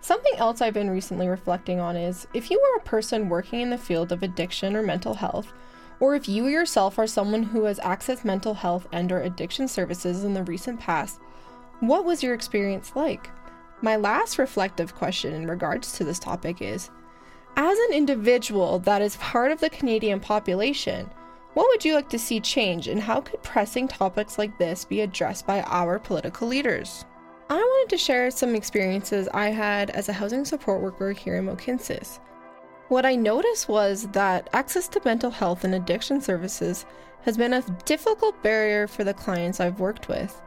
Something 0.00 0.34
else 0.36 0.60
I've 0.60 0.74
been 0.74 0.90
recently 0.90 1.28
reflecting 1.28 1.78
on 1.78 1.96
is 1.96 2.26
if 2.34 2.50
you 2.50 2.60
are 2.60 2.78
a 2.78 2.84
person 2.84 3.28
working 3.28 3.60
in 3.60 3.70
the 3.70 3.78
field 3.78 4.10
of 4.10 4.24
addiction 4.24 4.74
or 4.74 4.82
mental 4.82 5.14
health, 5.14 5.52
or 6.00 6.14
if 6.14 6.28
you 6.28 6.46
yourself 6.46 6.98
are 6.98 7.06
someone 7.06 7.42
who 7.44 7.64
has 7.64 7.78
accessed 7.78 8.24
mental 8.24 8.54
health 8.54 8.88
and 8.92 9.12
or 9.12 9.20
addiction 9.22 9.68
services 9.68 10.24
in 10.24 10.34
the 10.34 10.42
recent 10.42 10.80
past, 10.80 11.20
what 11.80 12.04
was 12.04 12.22
your 12.22 12.34
experience 12.34 12.92
like? 12.96 13.30
My 13.80 13.96
last 13.96 14.38
reflective 14.38 14.94
question 14.94 15.34
in 15.34 15.46
regards 15.46 15.92
to 15.92 16.04
this 16.04 16.18
topic 16.18 16.60
is 16.60 16.90
as 17.56 17.78
an 17.78 17.94
individual 17.94 18.78
that 18.80 19.02
is 19.02 19.16
part 19.16 19.52
of 19.52 19.60
the 19.60 19.70
Canadian 19.70 20.20
population, 20.20 21.10
what 21.56 21.68
would 21.68 21.86
you 21.86 21.94
like 21.94 22.10
to 22.10 22.18
see 22.18 22.38
change, 22.38 22.86
and 22.86 23.00
how 23.00 23.22
could 23.22 23.42
pressing 23.42 23.88
topics 23.88 24.36
like 24.36 24.58
this 24.58 24.84
be 24.84 25.00
addressed 25.00 25.46
by 25.46 25.62
our 25.62 25.98
political 25.98 26.46
leaders? 26.46 27.06
I 27.48 27.54
wanted 27.54 27.88
to 27.88 27.96
share 27.96 28.30
some 28.30 28.54
experiences 28.54 29.26
I 29.32 29.48
had 29.48 29.88
as 29.88 30.10
a 30.10 30.12
housing 30.12 30.44
support 30.44 30.82
worker 30.82 31.12
here 31.12 31.36
in 31.36 31.46
Mohkinstsis. 31.46 32.18
What 32.88 33.06
I 33.06 33.14
noticed 33.14 33.70
was 33.70 34.06
that 34.08 34.50
access 34.52 34.86
to 34.88 35.00
mental 35.06 35.30
health 35.30 35.64
and 35.64 35.74
addiction 35.74 36.20
services 36.20 36.84
has 37.22 37.38
been 37.38 37.54
a 37.54 37.62
difficult 37.86 38.42
barrier 38.42 38.86
for 38.86 39.04
the 39.04 39.14
clients 39.14 39.58
I've 39.58 39.80
worked 39.80 40.08
with. 40.08 40.38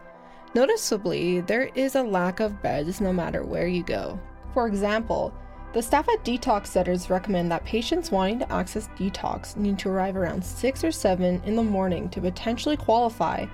Noticeably, 0.54 1.42
there 1.42 1.72
is 1.74 1.96
a 1.96 2.04
lack 2.04 2.40
of 2.40 2.62
beds 2.62 3.02
no 3.02 3.12
matter 3.12 3.44
where 3.44 3.68
you 3.68 3.82
go. 3.82 4.20
For 4.54 4.68
example, 4.68 5.34
the 5.72 5.82
staff 5.82 6.10
at 6.10 6.24
detox 6.26 6.68
centers 6.68 7.10
recommend 7.10 7.52
that 7.52 7.64
patients 7.64 8.12
wanting 8.12 8.40
to 8.40 8.52
access 8.52 8.90
detox 8.98 9.56
need 9.56 9.78
to 9.80 9.90
arrive 9.90 10.18
around 10.18 10.44
6 10.44 10.84
or 10.84 10.92
7 10.92 11.42
in 11.46 11.56
the 11.56 11.64
morning 11.64 12.10
to 12.10 12.22
potentially 12.22 12.76
qualify 12.76 13.46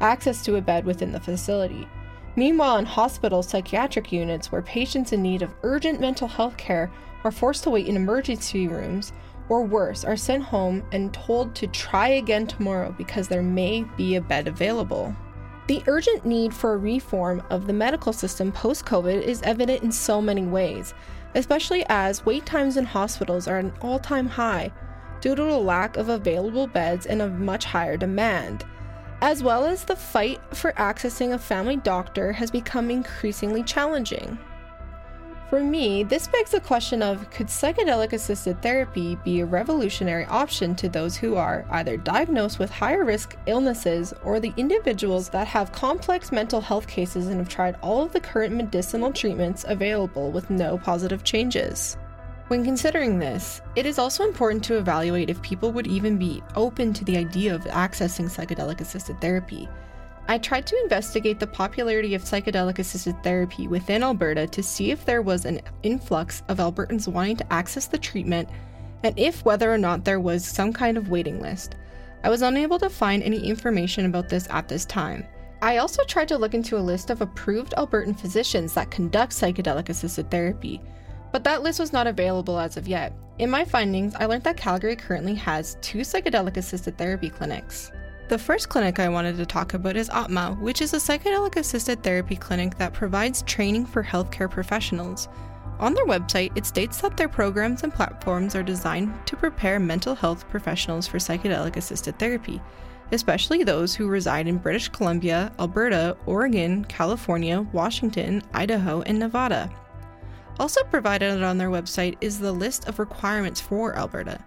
access 0.00 0.44
to 0.44 0.56
a 0.56 0.60
bed 0.60 0.84
within 0.84 1.10
the 1.10 1.20
facility. 1.20 1.88
Meanwhile, 2.36 2.78
in 2.78 2.84
hospital 2.84 3.42
psychiatric 3.42 4.12
units 4.12 4.50
where 4.50 4.62
patients 4.62 5.12
in 5.12 5.22
need 5.22 5.42
of 5.42 5.54
urgent 5.62 6.00
mental 6.00 6.28
health 6.28 6.56
care 6.56 6.92
are 7.24 7.32
forced 7.32 7.64
to 7.64 7.70
wait 7.70 7.86
in 7.86 7.96
emergency 7.96 8.68
rooms, 8.68 9.12
or 9.48 9.62
worse, 9.62 10.04
are 10.04 10.16
sent 10.16 10.42
home 10.42 10.82
and 10.92 11.12
told 11.12 11.54
to 11.54 11.66
try 11.68 12.08
again 12.08 12.46
tomorrow 12.46 12.94
because 12.96 13.28
there 13.28 13.42
may 13.42 13.84
be 13.96 14.16
a 14.16 14.20
bed 14.20 14.48
available. 14.48 15.14
The 15.66 15.82
urgent 15.86 16.26
need 16.26 16.52
for 16.52 16.74
a 16.74 16.78
reform 16.78 17.42
of 17.50 17.66
the 17.66 17.72
medical 17.72 18.12
system 18.12 18.52
post 18.52 18.84
COVID 18.84 19.22
is 19.22 19.42
evident 19.42 19.82
in 19.82 19.92
so 19.92 20.20
many 20.20 20.42
ways, 20.42 20.92
especially 21.34 21.84
as 21.88 22.24
wait 22.24 22.46
times 22.46 22.76
in 22.76 22.84
hospitals 22.84 23.48
are 23.48 23.58
an 23.58 23.72
all 23.80 23.98
time 23.98 24.28
high 24.28 24.70
due 25.20 25.34
to 25.34 25.42
a 25.42 25.56
lack 25.56 25.96
of 25.96 26.08
available 26.08 26.66
beds 26.66 27.06
and 27.06 27.22
a 27.22 27.28
much 27.28 27.64
higher 27.64 27.96
demand, 27.96 28.64
as 29.22 29.42
well 29.42 29.64
as 29.64 29.84
the 29.84 29.96
fight 29.96 30.40
for 30.54 30.72
accessing 30.72 31.32
a 31.32 31.38
family 31.38 31.76
doctor 31.76 32.32
has 32.32 32.50
become 32.50 32.90
increasingly 32.90 33.62
challenging. 33.62 34.38
For 35.54 35.62
me, 35.62 36.02
this 36.02 36.26
begs 36.26 36.50
the 36.50 36.58
question 36.58 37.00
of 37.00 37.30
could 37.30 37.46
psychedelic 37.46 38.12
assisted 38.12 38.60
therapy 38.60 39.14
be 39.22 39.38
a 39.38 39.46
revolutionary 39.46 40.24
option 40.24 40.74
to 40.74 40.88
those 40.88 41.16
who 41.16 41.36
are 41.36 41.64
either 41.70 41.96
diagnosed 41.96 42.58
with 42.58 42.72
higher 42.72 43.04
risk 43.04 43.36
illnesses 43.46 44.12
or 44.24 44.40
the 44.40 44.52
individuals 44.56 45.28
that 45.28 45.46
have 45.46 45.70
complex 45.70 46.32
mental 46.32 46.60
health 46.60 46.88
cases 46.88 47.28
and 47.28 47.38
have 47.38 47.48
tried 47.48 47.76
all 47.82 48.02
of 48.02 48.12
the 48.12 48.18
current 48.18 48.52
medicinal 48.52 49.12
treatments 49.12 49.64
available 49.68 50.32
with 50.32 50.50
no 50.50 50.76
positive 50.76 51.22
changes? 51.22 51.98
When 52.48 52.64
considering 52.64 53.20
this, 53.20 53.62
it 53.76 53.86
is 53.86 54.00
also 54.00 54.24
important 54.24 54.64
to 54.64 54.78
evaluate 54.78 55.30
if 55.30 55.40
people 55.40 55.70
would 55.70 55.86
even 55.86 56.18
be 56.18 56.42
open 56.56 56.92
to 56.94 57.04
the 57.04 57.16
idea 57.16 57.54
of 57.54 57.62
accessing 57.66 58.24
psychedelic 58.24 58.80
assisted 58.80 59.20
therapy 59.20 59.68
I 60.26 60.38
tried 60.38 60.66
to 60.68 60.80
investigate 60.82 61.38
the 61.38 61.46
popularity 61.46 62.14
of 62.14 62.22
psychedelic 62.22 62.78
assisted 62.78 63.22
therapy 63.22 63.68
within 63.68 64.02
Alberta 64.02 64.46
to 64.46 64.62
see 64.62 64.90
if 64.90 65.04
there 65.04 65.20
was 65.20 65.44
an 65.44 65.60
influx 65.82 66.42
of 66.48 66.58
Albertans 66.58 67.08
wanting 67.08 67.36
to 67.36 67.52
access 67.52 67.86
the 67.86 67.98
treatment 67.98 68.48
and 69.02 69.18
if 69.18 69.44
whether 69.44 69.70
or 69.70 69.76
not 69.76 70.04
there 70.04 70.20
was 70.20 70.42
some 70.46 70.72
kind 70.72 70.96
of 70.96 71.10
waiting 71.10 71.40
list. 71.40 71.76
I 72.22 72.30
was 72.30 72.40
unable 72.40 72.78
to 72.78 72.88
find 72.88 73.22
any 73.22 73.46
information 73.46 74.06
about 74.06 74.30
this 74.30 74.48
at 74.48 74.66
this 74.66 74.86
time. 74.86 75.26
I 75.60 75.76
also 75.76 76.02
tried 76.04 76.28
to 76.28 76.38
look 76.38 76.54
into 76.54 76.78
a 76.78 76.80
list 76.80 77.10
of 77.10 77.20
approved 77.20 77.74
Albertan 77.76 78.18
physicians 78.18 78.72
that 78.74 78.90
conduct 78.90 79.32
psychedelic 79.32 79.90
assisted 79.90 80.30
therapy, 80.30 80.80
but 81.32 81.44
that 81.44 81.62
list 81.62 81.80
was 81.80 81.92
not 81.92 82.06
available 82.06 82.58
as 82.58 82.78
of 82.78 82.88
yet. 82.88 83.12
In 83.38 83.50
my 83.50 83.64
findings, 83.64 84.14
I 84.14 84.24
learned 84.24 84.44
that 84.44 84.56
Calgary 84.56 84.96
currently 84.96 85.34
has 85.34 85.76
two 85.82 85.98
psychedelic 85.98 86.56
assisted 86.56 86.96
therapy 86.96 87.28
clinics. 87.28 87.92
The 88.26 88.38
first 88.38 88.70
clinic 88.70 88.98
I 88.98 89.10
wanted 89.10 89.36
to 89.36 89.44
talk 89.44 89.74
about 89.74 89.96
is 89.96 90.08
Atma, 90.08 90.56
which 90.58 90.80
is 90.80 90.94
a 90.94 90.96
psychedelic 90.96 91.56
assisted 91.56 92.02
therapy 92.02 92.36
clinic 92.36 92.78
that 92.78 92.94
provides 92.94 93.42
training 93.42 93.84
for 93.84 94.02
healthcare 94.02 94.50
professionals. 94.50 95.28
On 95.78 95.92
their 95.92 96.06
website, 96.06 96.56
it 96.56 96.64
states 96.64 97.02
that 97.02 97.18
their 97.18 97.28
programs 97.28 97.82
and 97.82 97.92
platforms 97.92 98.54
are 98.54 98.62
designed 98.62 99.12
to 99.26 99.36
prepare 99.36 99.78
mental 99.78 100.14
health 100.14 100.48
professionals 100.48 101.06
for 101.06 101.18
psychedelic 101.18 101.76
assisted 101.76 102.18
therapy, 102.18 102.62
especially 103.12 103.62
those 103.62 103.94
who 103.94 104.08
reside 104.08 104.48
in 104.48 104.56
British 104.56 104.88
Columbia, 104.88 105.52
Alberta, 105.58 106.16
Oregon, 106.24 106.82
California, 106.86 107.60
Washington, 107.74 108.42
Idaho, 108.54 109.02
and 109.02 109.18
Nevada. 109.18 109.70
Also 110.58 110.82
provided 110.84 111.42
on 111.42 111.58
their 111.58 111.70
website 111.70 112.16
is 112.22 112.38
the 112.38 112.52
list 112.52 112.88
of 112.88 112.98
requirements 112.98 113.60
for 113.60 113.94
Alberta. 113.96 114.42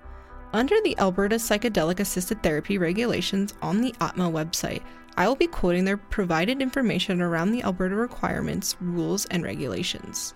Under 0.54 0.75
the 0.82 0.98
Alberta 0.98 1.36
Psychedelic 1.36 2.00
Assisted 2.00 2.42
Therapy 2.42 2.77
regulations 2.77 3.54
on 3.62 3.82
the 3.82 3.92
ATMA 4.00 4.32
website, 4.32 4.82
I 5.18 5.27
will 5.27 5.36
be 5.36 5.48
quoting 5.48 5.84
their 5.84 5.98
provided 5.98 6.62
information 6.62 7.22
around 7.22 7.51
the 7.51 7.63
Alberta 7.63 7.96
requirements, 7.96 8.77
rules, 8.80 9.25
and 9.25 9.44
regulations. 9.44 10.34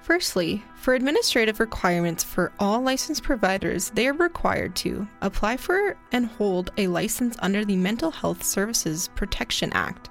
Firstly, 0.00 0.62
for 0.76 0.94
administrative 0.94 1.58
requirements 1.58 2.22
for 2.22 2.52
all 2.60 2.80
licensed 2.80 3.24
providers, 3.24 3.90
they 3.90 4.06
are 4.06 4.14
required 4.14 4.76
to 4.76 5.06
apply 5.20 5.56
for 5.56 5.96
and 6.12 6.26
hold 6.26 6.70
a 6.78 6.86
license 6.86 7.36
under 7.40 7.64
the 7.64 7.76
Mental 7.76 8.12
Health 8.12 8.42
Services 8.42 9.10
Protection 9.16 9.72
Act, 9.72 10.08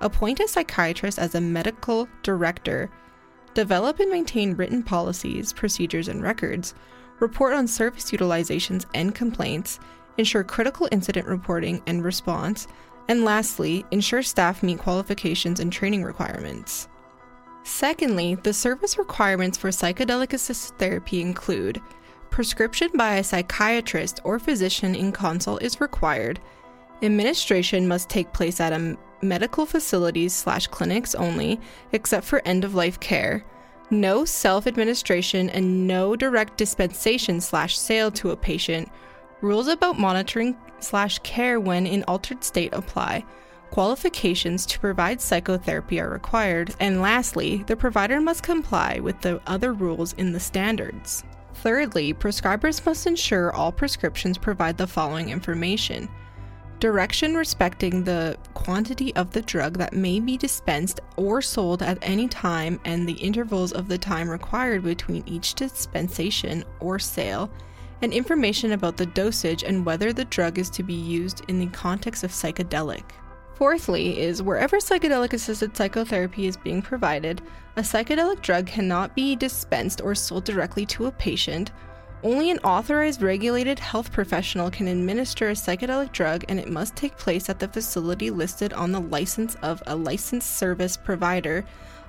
appoint 0.00 0.40
a 0.40 0.46
psychiatrist 0.46 1.18
as 1.18 1.34
a 1.34 1.40
medical 1.40 2.06
director, 2.22 2.90
develop 3.54 3.98
and 3.98 4.10
maintain 4.10 4.54
written 4.54 4.82
policies, 4.82 5.54
procedures, 5.54 6.08
and 6.08 6.22
records, 6.22 6.74
report 7.20 7.54
on 7.54 7.66
service 7.66 8.10
utilizations 8.10 8.86
and 8.94 9.14
complaints, 9.14 9.78
ensure 10.18 10.44
critical 10.44 10.88
incident 10.90 11.26
reporting 11.26 11.82
and 11.86 12.04
response, 12.04 12.66
and 13.08 13.24
lastly, 13.24 13.84
ensure 13.90 14.22
staff 14.22 14.62
meet 14.62 14.78
qualifications 14.78 15.60
and 15.60 15.72
training 15.72 16.02
requirements. 16.04 16.88
Secondly, 17.62 18.36
the 18.36 18.52
service 18.52 18.98
requirements 18.98 19.58
for 19.58 19.70
psychedelic 19.70 20.32
assisted 20.32 20.78
therapy 20.78 21.20
include 21.20 21.80
prescription 22.30 22.88
by 22.94 23.16
a 23.16 23.24
psychiatrist 23.24 24.20
or 24.24 24.38
physician 24.38 24.94
in 24.94 25.12
consult 25.12 25.62
is 25.62 25.80
required, 25.80 26.40
administration 27.02 27.86
must 27.88 28.08
take 28.08 28.32
place 28.32 28.60
at 28.60 28.72
a 28.72 28.96
medical 29.22 29.66
facilities 29.66 30.32
slash 30.32 30.66
clinics 30.68 31.14
only, 31.14 31.60
except 31.92 32.24
for 32.24 32.40
end 32.44 32.64
of 32.64 32.74
life 32.74 32.98
care, 33.00 33.44
no 33.90 34.24
self 34.24 34.66
administration, 34.66 35.50
and 35.50 35.86
no 35.86 36.16
direct 36.16 36.56
dispensation 36.56 37.40
slash 37.40 37.78
sale 37.78 38.10
to 38.12 38.30
a 38.30 38.36
patient. 38.36 38.88
Rules 39.40 39.68
about 39.68 39.98
monitoring 39.98 40.56
slash 40.80 41.18
care 41.20 41.60
when 41.60 41.86
in 41.86 42.04
altered 42.04 42.44
state 42.44 42.72
apply. 42.72 43.24
Qualifications 43.70 44.66
to 44.66 44.80
provide 44.80 45.20
psychotherapy 45.20 46.00
are 46.00 46.10
required. 46.10 46.74
And 46.80 47.00
lastly, 47.00 47.64
the 47.66 47.76
provider 47.76 48.20
must 48.20 48.42
comply 48.42 48.98
with 49.00 49.20
the 49.20 49.40
other 49.46 49.72
rules 49.72 50.12
in 50.14 50.32
the 50.32 50.40
standards. 50.40 51.24
Thirdly, 51.54 52.12
prescribers 52.12 52.84
must 52.84 53.06
ensure 53.06 53.52
all 53.52 53.70
prescriptions 53.70 54.38
provide 54.38 54.76
the 54.76 54.86
following 54.86 55.30
information 55.30 56.08
direction 56.80 57.34
respecting 57.34 58.02
the 58.02 58.36
quantity 58.54 59.14
of 59.14 59.30
the 59.30 59.42
drug 59.42 59.76
that 59.78 59.92
may 59.92 60.18
be 60.18 60.36
dispensed 60.36 60.98
or 61.16 61.40
sold 61.40 61.82
at 61.82 61.98
any 62.02 62.26
time 62.26 62.80
and 62.84 63.08
the 63.08 63.12
intervals 63.14 63.72
of 63.72 63.86
the 63.86 63.98
time 63.98 64.28
required 64.28 64.82
between 64.82 65.22
each 65.26 65.54
dispensation 65.54 66.64
or 66.80 66.98
sale, 66.98 67.50
and 68.02 68.12
information 68.12 68.72
about 68.72 68.96
the 68.96 69.06
dosage 69.06 69.62
and 69.62 69.84
whether 69.84 70.12
the 70.12 70.24
drug 70.24 70.58
is 70.58 70.70
to 70.70 70.82
be 70.82 70.94
used 70.94 71.42
in 71.48 71.58
the 71.58 71.66
context 71.66 72.24
of 72.24 72.30
psychedelic. 72.30 73.04
Fourthly, 73.54 74.18
is 74.18 74.42
wherever 74.42 74.78
psychedelic 74.78 75.34
assisted 75.34 75.76
psychotherapy 75.76 76.46
is 76.46 76.56
being 76.56 76.80
provided, 76.80 77.42
a 77.76 77.82
psychedelic 77.82 78.40
drug 78.40 78.66
cannot 78.66 79.14
be 79.14 79.36
dispensed 79.36 80.00
or 80.00 80.14
sold 80.14 80.44
directly 80.44 80.86
to 80.86 81.06
a 81.06 81.12
patient. 81.12 81.70
Only 82.22 82.50
an 82.50 82.58
authorized 82.58 83.22
regulated 83.22 83.78
health 83.78 84.12
professional 84.12 84.70
can 84.70 84.88
administer 84.88 85.48
a 85.48 85.52
psychedelic 85.52 86.12
drug, 86.12 86.44
and 86.48 86.60
it 86.60 86.68
must 86.68 86.94
take 86.94 87.16
place 87.16 87.48
at 87.48 87.58
the 87.58 87.68
facility 87.68 88.30
listed 88.30 88.74
on 88.74 88.92
the 88.92 89.00
license 89.00 89.56
of 89.62 89.82
a 89.86 89.96
licensed 89.96 90.56
service 90.56 90.98
provider, 90.98 91.64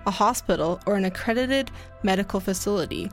a 0.06 0.12
hospital, 0.12 0.82
or 0.86 0.98
an 0.98 1.06
accredited 1.06 1.72
medical 2.04 2.42
facility. 2.42 3.10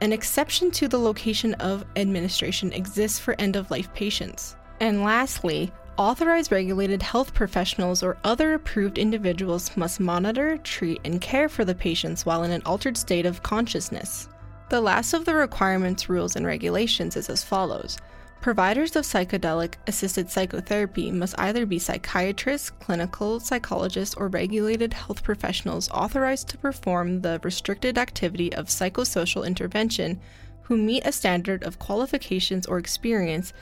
An 0.00 0.12
exception 0.12 0.70
to 0.72 0.88
the 0.88 0.98
location 0.98 1.54
of 1.54 1.84
administration 1.96 2.72
exists 2.72 3.18
for 3.18 3.36
end 3.38 3.56
of 3.56 3.70
life 3.70 3.92
patients. 3.92 4.56
And 4.80 5.02
lastly, 5.02 5.72
Authorized 5.96 6.50
regulated 6.50 7.02
health 7.02 7.32
professionals 7.34 8.02
or 8.02 8.16
other 8.24 8.54
approved 8.54 8.98
individuals 8.98 9.76
must 9.76 10.00
monitor, 10.00 10.58
treat, 10.58 11.00
and 11.04 11.20
care 11.20 11.48
for 11.48 11.64
the 11.64 11.74
patients 11.74 12.26
while 12.26 12.42
in 12.42 12.50
an 12.50 12.62
altered 12.66 12.96
state 12.96 13.26
of 13.26 13.44
consciousness. 13.44 14.28
The 14.70 14.80
last 14.80 15.12
of 15.12 15.24
the 15.24 15.34
requirements, 15.34 16.08
rules, 16.08 16.36
and 16.36 16.46
regulations 16.46 17.16
is 17.16 17.28
as 17.28 17.44
follows. 17.44 17.98
Providers 18.40 18.94
of 18.96 19.04
psychedelic 19.04 19.74
assisted 19.86 20.30
psychotherapy 20.30 21.10
must 21.10 21.38
either 21.38 21.64
be 21.64 21.78
psychiatrists, 21.78 22.70
clinical 22.70 23.40
psychologists, 23.40 24.14
or 24.14 24.28
regulated 24.28 24.92
health 24.92 25.22
professionals 25.22 25.88
authorized 25.90 26.48
to 26.48 26.58
perform 26.58 27.22
the 27.22 27.40
restricted 27.42 27.96
activity 27.96 28.52
of 28.54 28.66
psychosocial 28.66 29.46
intervention 29.46 30.20
who 30.62 30.76
meet 30.76 31.06
a 31.06 31.12
standard 31.12 31.62
of 31.62 31.78
qualifications 31.78 32.66
or 32.66 32.78
experience 32.78 33.52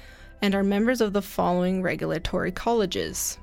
and 0.40 0.54
are 0.54 0.64
members 0.64 1.00
of 1.00 1.12
the 1.12 1.23
following 1.23 1.82
regulatory 1.82 2.50
colleges 2.50 3.38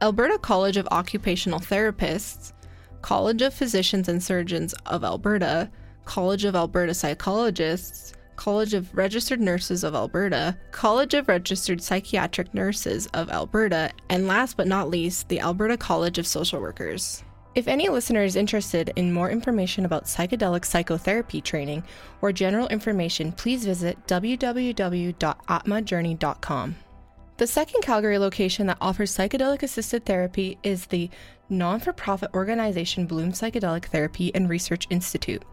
Alberta 0.00 0.38
College 0.38 0.76
of 0.76 0.86
Occupational 0.90 1.60
Therapists, 1.60 2.52
College 3.02 3.42
of 3.42 3.54
Physicians 3.54 4.08
and 4.08 4.22
Surgeons 4.22 4.74
of 4.86 5.02
Alberta, 5.02 5.70
College 6.04 6.44
of 6.44 6.56
Alberta 6.56 6.94
Psychologists, 6.94 8.14
College 8.36 8.74
of 8.74 8.94
Registered 8.96 9.40
Nurses 9.40 9.84
of 9.84 9.94
Alberta, 9.94 10.56
College 10.70 11.14
of 11.14 11.28
Registered 11.28 11.82
Psychiatric 11.82 12.52
Nurses 12.52 13.06
of 13.14 13.30
Alberta, 13.30 13.92
and 14.08 14.26
last 14.26 14.56
but 14.56 14.66
not 14.66 14.90
least, 14.90 15.28
the 15.28 15.38
Alberta 15.40 15.76
College 15.76 16.18
of 16.18 16.26
Social 16.26 16.60
Workers. 16.60 17.22
If 17.54 17.68
any 17.68 17.88
listener 17.88 18.24
is 18.24 18.34
interested 18.34 18.92
in 18.96 19.12
more 19.12 19.30
information 19.30 19.84
about 19.84 20.06
psychedelic 20.06 20.64
psychotherapy 20.64 21.40
training 21.40 21.84
or 22.20 22.32
general 22.32 22.66
information, 22.66 23.30
please 23.30 23.64
visit 23.64 23.96
www.atmajourney.com. 24.08 26.76
The 27.36 27.46
second 27.46 27.82
Calgary 27.82 28.18
location 28.18 28.66
that 28.66 28.78
offers 28.80 29.16
psychedelic 29.16 29.62
assisted 29.62 30.04
therapy 30.04 30.58
is 30.62 30.86
the 30.86 31.10
non 31.48 31.80
for 31.80 31.92
profit 31.92 32.30
organization 32.34 33.06
Bloom 33.06 33.32
Psychedelic 33.32 33.86
Therapy 33.86 34.32
and 34.34 34.48
Research 34.48 34.86
Institute. 34.90 35.44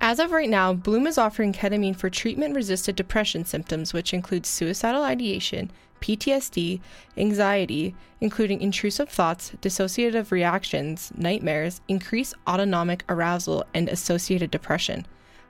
As 0.00 0.20
of 0.20 0.30
right 0.30 0.48
now, 0.48 0.72
Bloom 0.72 1.08
is 1.08 1.18
offering 1.18 1.52
ketamine 1.52 1.96
for 1.96 2.08
treatment 2.08 2.54
resistant 2.54 2.96
depression 2.96 3.44
symptoms, 3.44 3.92
which 3.92 4.14
includes 4.14 4.48
suicidal 4.48 5.02
ideation, 5.02 5.72
PTSD, 6.00 6.80
anxiety, 7.16 7.96
including 8.20 8.60
intrusive 8.60 9.08
thoughts, 9.08 9.52
dissociative 9.60 10.30
reactions, 10.30 11.10
nightmares, 11.16 11.80
increased 11.88 12.34
autonomic 12.46 13.02
arousal, 13.08 13.64
and 13.74 13.88
associated 13.88 14.52
depression, 14.52 15.04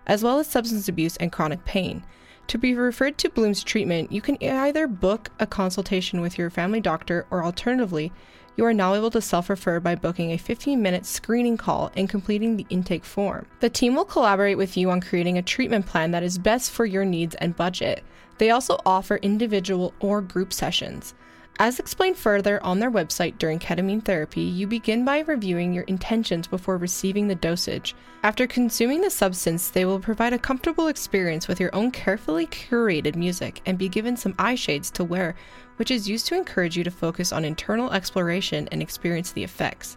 as 0.07 0.25
well 0.25 0.39
as 0.39 0.47
substance 0.47 0.89
abuse 0.89 1.17
and 1.19 1.31
chronic 1.31 1.65
pain. 1.67 2.03
To 2.49 2.57
be 2.57 2.75
referred 2.75 3.19
to 3.19 3.29
Bloom's 3.29 3.63
treatment, 3.63 4.11
you 4.11 4.23
can 4.23 4.43
either 4.43 4.87
book 4.87 5.31
a 5.39 5.47
consultation 5.47 6.23
with 6.23 6.39
your 6.39 6.49
family 6.49 6.81
doctor 6.81 7.27
or 7.31 7.45
alternatively, 7.45 8.11
you 8.57 8.65
are 8.65 8.73
now 8.73 8.95
able 8.95 9.11
to 9.11 9.21
self 9.21 9.51
refer 9.51 9.81
by 9.81 9.95
booking 9.95 10.33
a 10.33 10.39
15 10.39 10.81
minute 10.81 11.05
screening 11.05 11.59
call 11.59 11.93
and 11.95 12.09
completing 12.09 12.57
the 12.57 12.67
intake 12.71 13.05
form. 13.05 13.47
The 13.61 13.69
team 13.69 13.95
will 13.95 14.07
collaborate 14.07 14.57
with 14.57 14.79
you 14.79 14.91
on 14.91 15.03
creating 15.03 15.37
a 15.37 15.43
treatment 15.43 15.85
plan 15.85 16.11
that 16.13 16.23
is 16.23 16.39
best 16.39 16.71
for 16.71 16.87
your 16.87 17.05
needs 17.05 17.35
and 17.35 17.55
budget. 17.55 18.03
They 18.39 18.49
also 18.49 18.79
offer 18.87 19.17
individual 19.17 19.93
or 20.01 20.23
group 20.23 20.55
sessions. 20.55 21.15
As 21.61 21.81
explained 21.81 22.17
further 22.17 22.63
on 22.63 22.79
their 22.79 22.91
website 22.91 23.37
during 23.39 23.59
ketamine 23.59 24.05
therapy, 24.05 24.43
you 24.43 24.69
begin 24.69 25.05
by 25.05 25.21
reviewing 25.21 25.73
your 25.73 25.83
intentions 25.85 26.47
before 26.47 26.77
receiving 26.77 27.27
the 27.27 27.35
dosage. 27.35 27.97
After 28.23 28.47
consuming 28.47 29.01
the 29.01 29.11
substance, 29.11 29.69
they 29.69 29.85
will 29.85 29.99
provide 29.99 30.33
a 30.33 30.39
comfortable 30.39 30.87
experience 30.87 31.49
with 31.49 31.59
your 31.59 31.75
own 31.75 31.91
carefully 31.91 32.47
curated 32.47 33.17
music 33.17 33.61
and 33.67 33.77
be 33.77 33.89
given 33.89 34.17
some 34.17 34.37
eye 34.39 34.55
shades 34.55 34.89
to 34.93 35.03
wear, 35.03 35.35
which 35.77 35.91
is 35.91 36.09
used 36.09 36.27
to 36.29 36.37
encourage 36.37 36.77
you 36.77 36.85
to 36.85 36.93
focus 36.93 37.33
on 37.33 37.45
internal 37.45 37.93
exploration 37.93 38.69
and 38.71 38.81
experience 38.81 39.33
the 39.33 39.43
effects. 39.43 39.97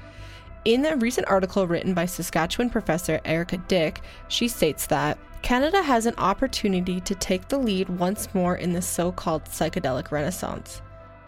In 0.65 0.83
a 0.83 0.95
recent 0.95 1.27
article 1.27 1.67
written 1.67 1.93
by 1.93 2.07
Saskatchewan 2.07 2.71
professor 2.71 3.21
Erika 3.23 3.57
Dyck, 3.57 4.01
she 4.29 4.47
states 4.47 4.87
that 4.87 5.19
Canada 5.43 5.83
has 5.83 6.07
an 6.07 6.15
opportunity 6.17 6.99
to 7.01 7.13
take 7.13 7.47
the 7.47 7.59
lead 7.59 7.87
once 7.87 8.33
more 8.33 8.55
in 8.55 8.73
the 8.73 8.81
so 8.81 9.11
called 9.11 9.45
psychedelic 9.45 10.09
renaissance. 10.09 10.81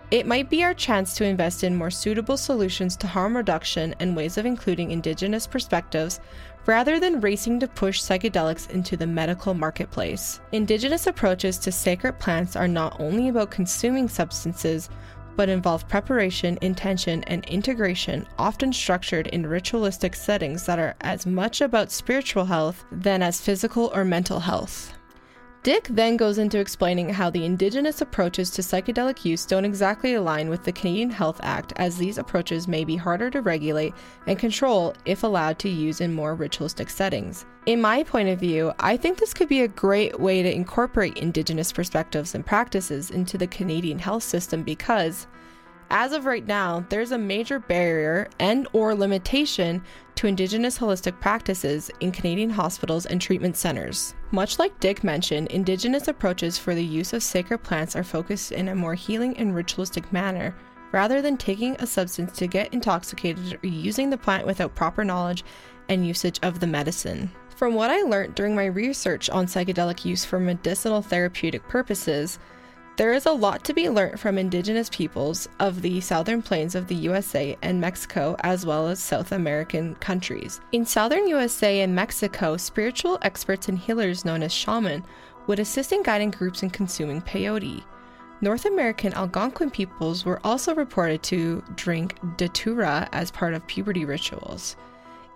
It 0.10 0.26
might 0.26 0.50
be 0.50 0.64
our 0.64 0.74
chance 0.74 1.14
to 1.16 1.24
invest 1.24 1.64
in 1.64 1.76
more 1.76 1.92
suitable 1.92 2.38
solutions 2.38 2.96
to 2.96 3.06
harm 3.06 3.38
reduction 3.38 3.94
and 4.00 4.16
ways 4.16 4.40
of 4.40 4.48
including 4.48 4.90
Indigenous 4.90 5.46
perspectives 5.46 6.20
rather 6.66 7.00
than 7.00 7.22
racing 7.22 7.60
to 7.60 7.68
push 7.68 8.02
psychedelics 8.02 8.72
into 8.72 8.98
the 8.98 9.06
medical 9.06 9.54
marketplace. 9.54 10.40
Indigenous 10.52 11.06
approaches 11.06 11.60
to 11.60 11.72
sacred 11.72 12.18
plants 12.18 12.56
are 12.56 12.68
not 12.68 13.00
only 13.00 13.28
about 13.28 13.52
consuming 13.52 14.10
substances, 14.10 14.90
but 15.38 15.48
involve 15.48 15.88
preparation, 15.88 16.58
intention, 16.62 17.24
and 17.26 17.46
integration, 17.46 18.28
often 18.38 18.74
structured 18.74 19.28
in 19.28 19.46
ritualistic 19.46 20.16
settings 20.16 20.66
that 20.66 20.80
are 20.80 20.96
as 21.02 21.26
much 21.26 21.62
about 21.62 21.92
spiritual 21.92 22.44
health 22.44 22.84
than 22.92 23.22
as 23.22 23.40
physical 23.40 23.92
or 23.94 24.04
mental 24.04 24.42
health. 24.42 24.97
Dyck 25.68 25.90
then 25.90 26.16
goes 26.16 26.38
into 26.38 26.60
explaining 26.60 27.10
how 27.10 27.30
the 27.30 27.44
Indigenous 27.44 28.00
approaches 28.00 28.50
to 28.52 28.62
psychedelic 28.62 29.26
use 29.26 29.46
don't 29.46 29.66
exactly 29.66 30.14
align 30.14 30.48
with 30.48 30.64
the 30.64 30.72
Canadian 30.72 31.10
Health 31.10 31.42
Act, 31.44 31.74
as 31.76 31.98
these 31.98 32.18
approaches 32.18 32.70
may 32.70 32.86
be 32.86 32.96
harder 32.96 33.30
to 33.30 33.42
regulate 33.42 33.94
and 34.28 34.40
control 34.40 34.94
if 35.04 35.24
allowed 35.24 35.60
to 35.60 35.68
use 35.68 36.00
in 36.00 36.14
more 36.14 36.36
ritualistic 36.36 36.90
settings. 36.90 37.46
In 37.66 37.82
my 37.82 38.02
point 38.04 38.30
of 38.30 38.40
view, 38.40 38.72
I 38.80 38.96
think 38.96 39.18
this 39.18 39.34
could 39.34 39.50
be 39.50 39.64
a 39.64 39.68
great 39.68 40.18
way 40.18 40.42
to 40.42 40.56
incorporate 40.56 41.18
Indigenous 41.18 41.74
perspectives 41.74 42.34
and 42.34 42.46
practices 42.46 43.12
into 43.12 43.38
the 43.38 43.48
Canadian 43.48 44.00
health 44.00 44.24
system 44.24 44.64
because 44.64 45.28
as 45.90 46.14
of 46.14 46.26
right 46.26 46.48
now, 46.48 46.86
there's 46.88 47.12
a 47.12 47.18
major 47.18 47.60
barrier 47.60 48.30
and 48.40 48.70
or 48.72 48.96
limitation 48.96 49.84
to 50.18 50.28
indigenous 50.28 50.78
holistic 50.78 51.20
practices 51.22 51.92
in 52.00 52.12
Canadian 52.12 52.50
hospitals 52.50 53.06
and 53.06 53.22
treatment 53.22 53.56
centers. 53.56 54.16
Much 54.32 54.60
like 54.60 54.78
Dyck 54.80 55.04
mentioned, 55.04 55.48
indigenous 55.50 56.08
approaches 56.08 56.58
for 56.58 56.74
the 56.74 56.84
use 56.84 57.14
of 57.14 57.24
sacred 57.24 57.60
plants 57.60 57.96
are 57.96 58.04
focused 58.04 58.52
in 58.52 58.68
a 58.68 58.76
more 58.76 58.96
healing 58.96 59.38
and 59.38 59.56
ritualistic 59.56 60.12
manner 60.12 60.56
rather 60.92 61.22
than 61.22 61.38
taking 61.38 61.76
a 61.76 61.88
substance 61.88 62.32
to 62.38 62.48
get 62.48 62.74
intoxicated 62.74 63.60
or 63.64 63.68
using 63.68 64.10
the 64.10 64.18
plant 64.18 64.46
without 64.46 64.74
proper 64.74 65.04
knowledge 65.04 65.44
and 65.90 66.08
usage 66.08 66.40
of 66.42 66.60
the 66.60 66.68
medicine. 66.68 67.30
From 67.56 67.76
what 67.76 67.92
I 67.92 68.02
learned 68.02 68.36
during 68.36 68.56
my 68.56 68.66
research 68.66 69.30
on 69.30 69.46
psychedelic 69.46 70.06
use 70.06 70.26
for 70.26 70.40
medicinal 70.40 71.02
therapeutic 71.02 71.68
purposes, 71.68 72.40
there 72.98 73.14
is 73.14 73.28
a 73.28 73.32
lot 73.32 73.64
to 73.64 73.76
be 73.76 73.90
learned 73.90 74.20
from 74.20 74.40
indigenous 74.40 74.90
peoples 74.90 75.48
of 75.60 75.84
the 75.84 76.02
southern 76.02 76.42
plains 76.42 76.74
of 76.74 76.88
the 76.88 76.96
USA 76.96 77.56
and 77.62 77.80
Mexico, 77.80 78.36
as 78.40 78.66
well 78.66 78.88
as 78.88 79.00
South 79.00 79.32
American 79.32 79.94
countries. 79.96 80.60
In 80.72 80.84
southern 80.84 81.28
USA 81.28 81.82
and 81.82 81.94
Mexico, 81.94 82.58
spiritual 82.58 83.20
experts 83.22 83.70
and 83.70 83.78
healers 83.78 84.26
known 84.26 84.42
as 84.42 84.52
shaman 84.52 85.04
would 85.46 85.60
assist 85.60 85.92
in 85.92 86.02
guiding 86.02 86.32
groups 86.32 86.64
in 86.64 86.72
consuming 86.72 87.22
peyote. 87.22 87.84
North 88.42 88.66
American 88.66 89.14
Algonquin 89.14 89.70
peoples 89.70 90.26
were 90.26 90.42
also 90.44 90.74
reported 90.74 91.22
to 91.24 91.64
drink 91.76 92.18
datura 92.36 93.08
as 93.12 93.30
part 93.30 93.54
of 93.54 93.66
puberty 93.68 94.06
rituals. 94.06 94.76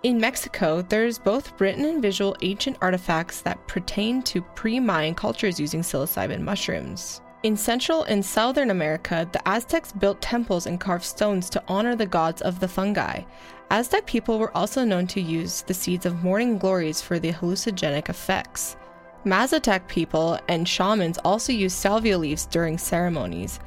In 0.01 0.19
Mexico, 0.19 0.81
there's 0.81 1.19
both 1.19 1.61
written 1.61 1.85
and 1.85 2.01
visual 2.01 2.35
ancient 2.41 2.77
artifacts 2.81 3.41
that 3.41 3.67
pertain 3.67 4.23
to 4.23 4.41
pre 4.41 4.79
Mayan 4.79 5.13
cultures 5.13 5.59
using 5.59 5.81
psilocybin 5.81 6.41
mushrooms. 6.41 7.21
In 7.43 7.57
Central 7.57 8.03
and 8.03 8.23
Southern 8.23 8.69
America, 8.69 9.27
the 9.31 9.41
Aztecs 9.47 9.91
built 9.91 10.21
temples 10.21 10.67
and 10.67 10.79
carved 10.79 11.03
stones 11.03 11.49
to 11.49 11.63
honor 11.67 11.95
the 11.95 12.05
gods 12.05 12.43
of 12.43 12.59
the 12.59 12.67
fungi. 12.67 13.23
Aztec 13.71 14.05
people 14.05 14.37
were 14.37 14.55
also 14.55 14.85
known 14.85 15.07
to 15.07 15.19
use 15.19 15.63
the 15.63 15.73
seeds 15.73 16.05
of 16.05 16.23
morning 16.23 16.59
glories 16.59 17.01
for 17.01 17.17
the 17.17 17.31
hallucinogenic 17.31 18.09
effects. 18.09 18.77
Mazatec 19.25 19.87
people 19.87 20.39
and 20.49 20.69
shamans 20.69 21.17
also 21.25 21.51
used 21.51 21.77
salvia 21.77 22.15
leaves 22.15 22.45
during 22.45 22.77
ceremonies. 22.77 23.59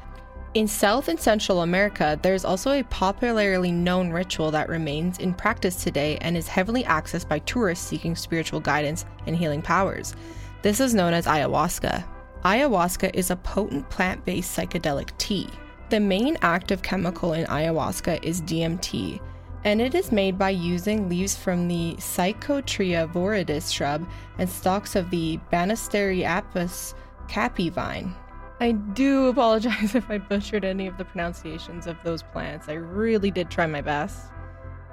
In 0.54 0.68
South 0.68 1.08
and 1.08 1.18
Central 1.18 1.62
America, 1.62 2.16
there 2.22 2.34
is 2.34 2.44
also 2.44 2.70
a 2.70 2.84
popularly 2.84 3.72
known 3.72 4.10
ritual 4.10 4.52
that 4.52 4.68
remains 4.68 5.18
in 5.18 5.34
practice 5.34 5.82
today 5.82 6.16
and 6.20 6.36
is 6.36 6.46
heavily 6.46 6.84
accessed 6.84 7.28
by 7.28 7.40
tourists 7.40 7.84
seeking 7.84 8.14
spiritual 8.14 8.60
guidance 8.60 9.04
and 9.26 9.34
healing 9.34 9.62
powers. 9.62 10.14
This 10.62 10.78
is 10.78 10.94
known 10.94 11.12
as 11.12 11.26
ayahuasca. 11.26 12.04
Ayahuasca 12.44 13.14
is 13.14 13.30
a 13.30 13.36
potent 13.36 13.88
plant 13.88 14.22
based 14.26 14.56
psychedelic 14.56 15.16
tea. 15.16 15.48
The 15.88 15.98
main 15.98 16.36
active 16.42 16.82
chemical 16.82 17.32
in 17.32 17.46
ayahuasca 17.46 18.22
is 18.22 18.42
DMT, 18.42 19.18
and 19.64 19.80
it 19.80 19.94
is 19.94 20.12
made 20.12 20.38
by 20.38 20.50
using 20.50 21.08
leaves 21.08 21.34
from 21.34 21.68
the 21.68 21.94
Psychotria 21.94 23.10
viridis 23.10 23.72
shrub 23.72 24.06
and 24.38 24.48
stalks 24.48 24.94
of 24.94 25.08
the 25.08 25.40
Banisteriopsis 25.50 26.92
caapi 27.28 27.72
vine. 27.72 28.14
I 28.60 28.72
do 28.72 29.26
apologize 29.28 29.94
if 29.94 30.10
I 30.10 30.18
butchered 30.18 30.66
any 30.66 30.86
of 30.86 30.98
the 30.98 31.06
pronunciations 31.06 31.86
of 31.86 31.96
those 32.04 32.22
plants. 32.22 32.68
I 32.68 32.74
really 32.74 33.30
did 33.30 33.50
try 33.50 33.66
my 33.66 33.80
best. 33.80 34.18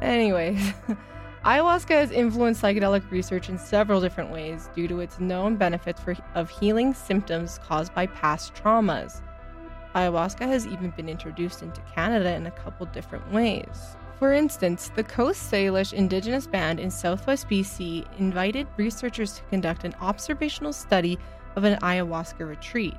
Anyways, 0.01 0.71
Ayahuasca 1.45 1.89
has 1.89 2.11
influenced 2.11 2.61
psychedelic 2.61 3.09
research 3.09 3.49
in 3.49 3.57
several 3.57 3.99
different 3.99 4.29
ways 4.29 4.69
due 4.75 4.87
to 4.87 4.99
its 4.99 5.19
known 5.19 5.55
benefits 5.55 5.99
for, 5.99 6.15
of 6.35 6.51
healing 6.51 6.93
symptoms 6.93 7.59
caused 7.63 7.95
by 7.95 8.05
past 8.05 8.53
traumas. 8.53 9.23
Ayahuasca 9.95 10.45
has 10.45 10.67
even 10.67 10.91
been 10.91 11.09
introduced 11.09 11.63
into 11.63 11.81
Canada 11.95 12.35
in 12.35 12.45
a 12.45 12.51
couple 12.51 12.85
different 12.85 13.27
ways. 13.31 13.95
For 14.19 14.33
instance, 14.33 14.91
the 14.95 15.03
Coast 15.03 15.51
Salish 15.51 15.93
Indigenous 15.93 16.45
Band 16.45 16.79
in 16.79 16.91
southwest 16.91 17.49
BC 17.49 18.05
invited 18.19 18.67
researchers 18.77 19.33
to 19.33 19.43
conduct 19.45 19.83
an 19.83 19.95
observational 19.99 20.73
study 20.73 21.17
of 21.55 21.63
an 21.63 21.79
ayahuasca 21.79 22.47
retreat. 22.47 22.97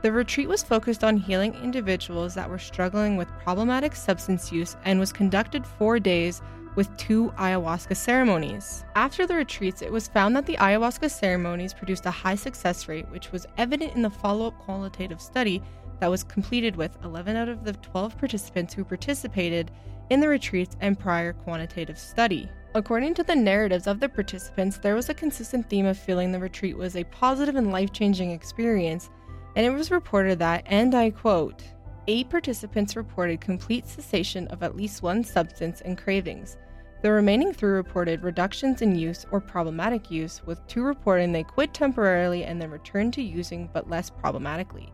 The 0.00 0.10
retreat 0.10 0.48
was 0.48 0.62
focused 0.62 1.04
on 1.04 1.18
healing 1.18 1.54
individuals 1.62 2.34
that 2.34 2.48
were 2.48 2.58
struggling 2.58 3.18
with 3.18 3.28
problematic 3.42 3.94
substance 3.94 4.50
use 4.50 4.74
and 4.86 4.98
was 4.98 5.12
conducted 5.12 5.66
four 5.66 5.98
days 5.98 6.40
with 6.76 6.96
two 6.96 7.30
ayahuasca 7.36 7.96
ceremonies. 7.96 8.84
After 8.94 9.26
the 9.26 9.36
retreats, 9.36 9.82
it 9.82 9.92
was 9.92 10.08
found 10.08 10.34
that 10.36 10.46
the 10.46 10.56
ayahuasca 10.56 11.10
ceremonies 11.10 11.74
produced 11.74 12.06
a 12.06 12.10
high 12.10 12.34
success 12.34 12.88
rate, 12.88 13.08
which 13.10 13.32
was 13.32 13.46
evident 13.58 13.94
in 13.94 14.02
the 14.02 14.10
follow 14.10 14.48
up 14.48 14.58
qualitative 14.58 15.20
study 15.20 15.62
that 16.00 16.10
was 16.10 16.24
completed 16.24 16.76
with 16.76 16.98
11 17.04 17.36
out 17.36 17.48
of 17.48 17.64
the 17.64 17.72
12 17.72 18.18
participants 18.18 18.74
who 18.74 18.84
participated 18.84 19.70
in 20.10 20.20
the 20.20 20.28
retreats 20.28 20.76
and 20.80 20.98
prior 20.98 21.32
quantitative 21.32 21.98
study. 21.98 22.48
According 22.74 23.14
to 23.14 23.22
the 23.22 23.36
narratives 23.36 23.86
of 23.86 24.00
the 24.00 24.08
participants, 24.08 24.78
there 24.78 24.96
was 24.96 25.08
a 25.08 25.14
consistent 25.14 25.70
theme 25.70 25.86
of 25.86 25.96
feeling 25.96 26.32
the 26.32 26.40
retreat 26.40 26.76
was 26.76 26.96
a 26.96 27.04
positive 27.04 27.54
and 27.54 27.70
life 27.70 27.92
changing 27.92 28.32
experience, 28.32 29.10
and 29.54 29.64
it 29.64 29.70
was 29.70 29.92
reported 29.92 30.40
that, 30.40 30.64
and 30.66 30.94
I 30.94 31.10
quote, 31.10 31.62
Eight 32.06 32.28
participants 32.28 32.96
reported 32.96 33.40
complete 33.40 33.86
cessation 33.86 34.46
of 34.48 34.62
at 34.62 34.76
least 34.76 35.02
one 35.02 35.24
substance 35.24 35.80
and 35.80 35.96
cravings. 35.96 36.58
The 37.04 37.12
remaining 37.12 37.52
three 37.52 37.72
reported 37.72 38.22
reductions 38.22 38.80
in 38.80 38.94
use 38.94 39.26
or 39.30 39.38
problematic 39.38 40.10
use, 40.10 40.40
with 40.46 40.66
two 40.68 40.82
reporting 40.82 41.32
they 41.32 41.42
quit 41.42 41.74
temporarily 41.74 42.44
and 42.44 42.58
then 42.58 42.70
returned 42.70 43.12
to 43.12 43.22
using 43.22 43.68
but 43.74 43.90
less 43.90 44.08
problematically, 44.08 44.90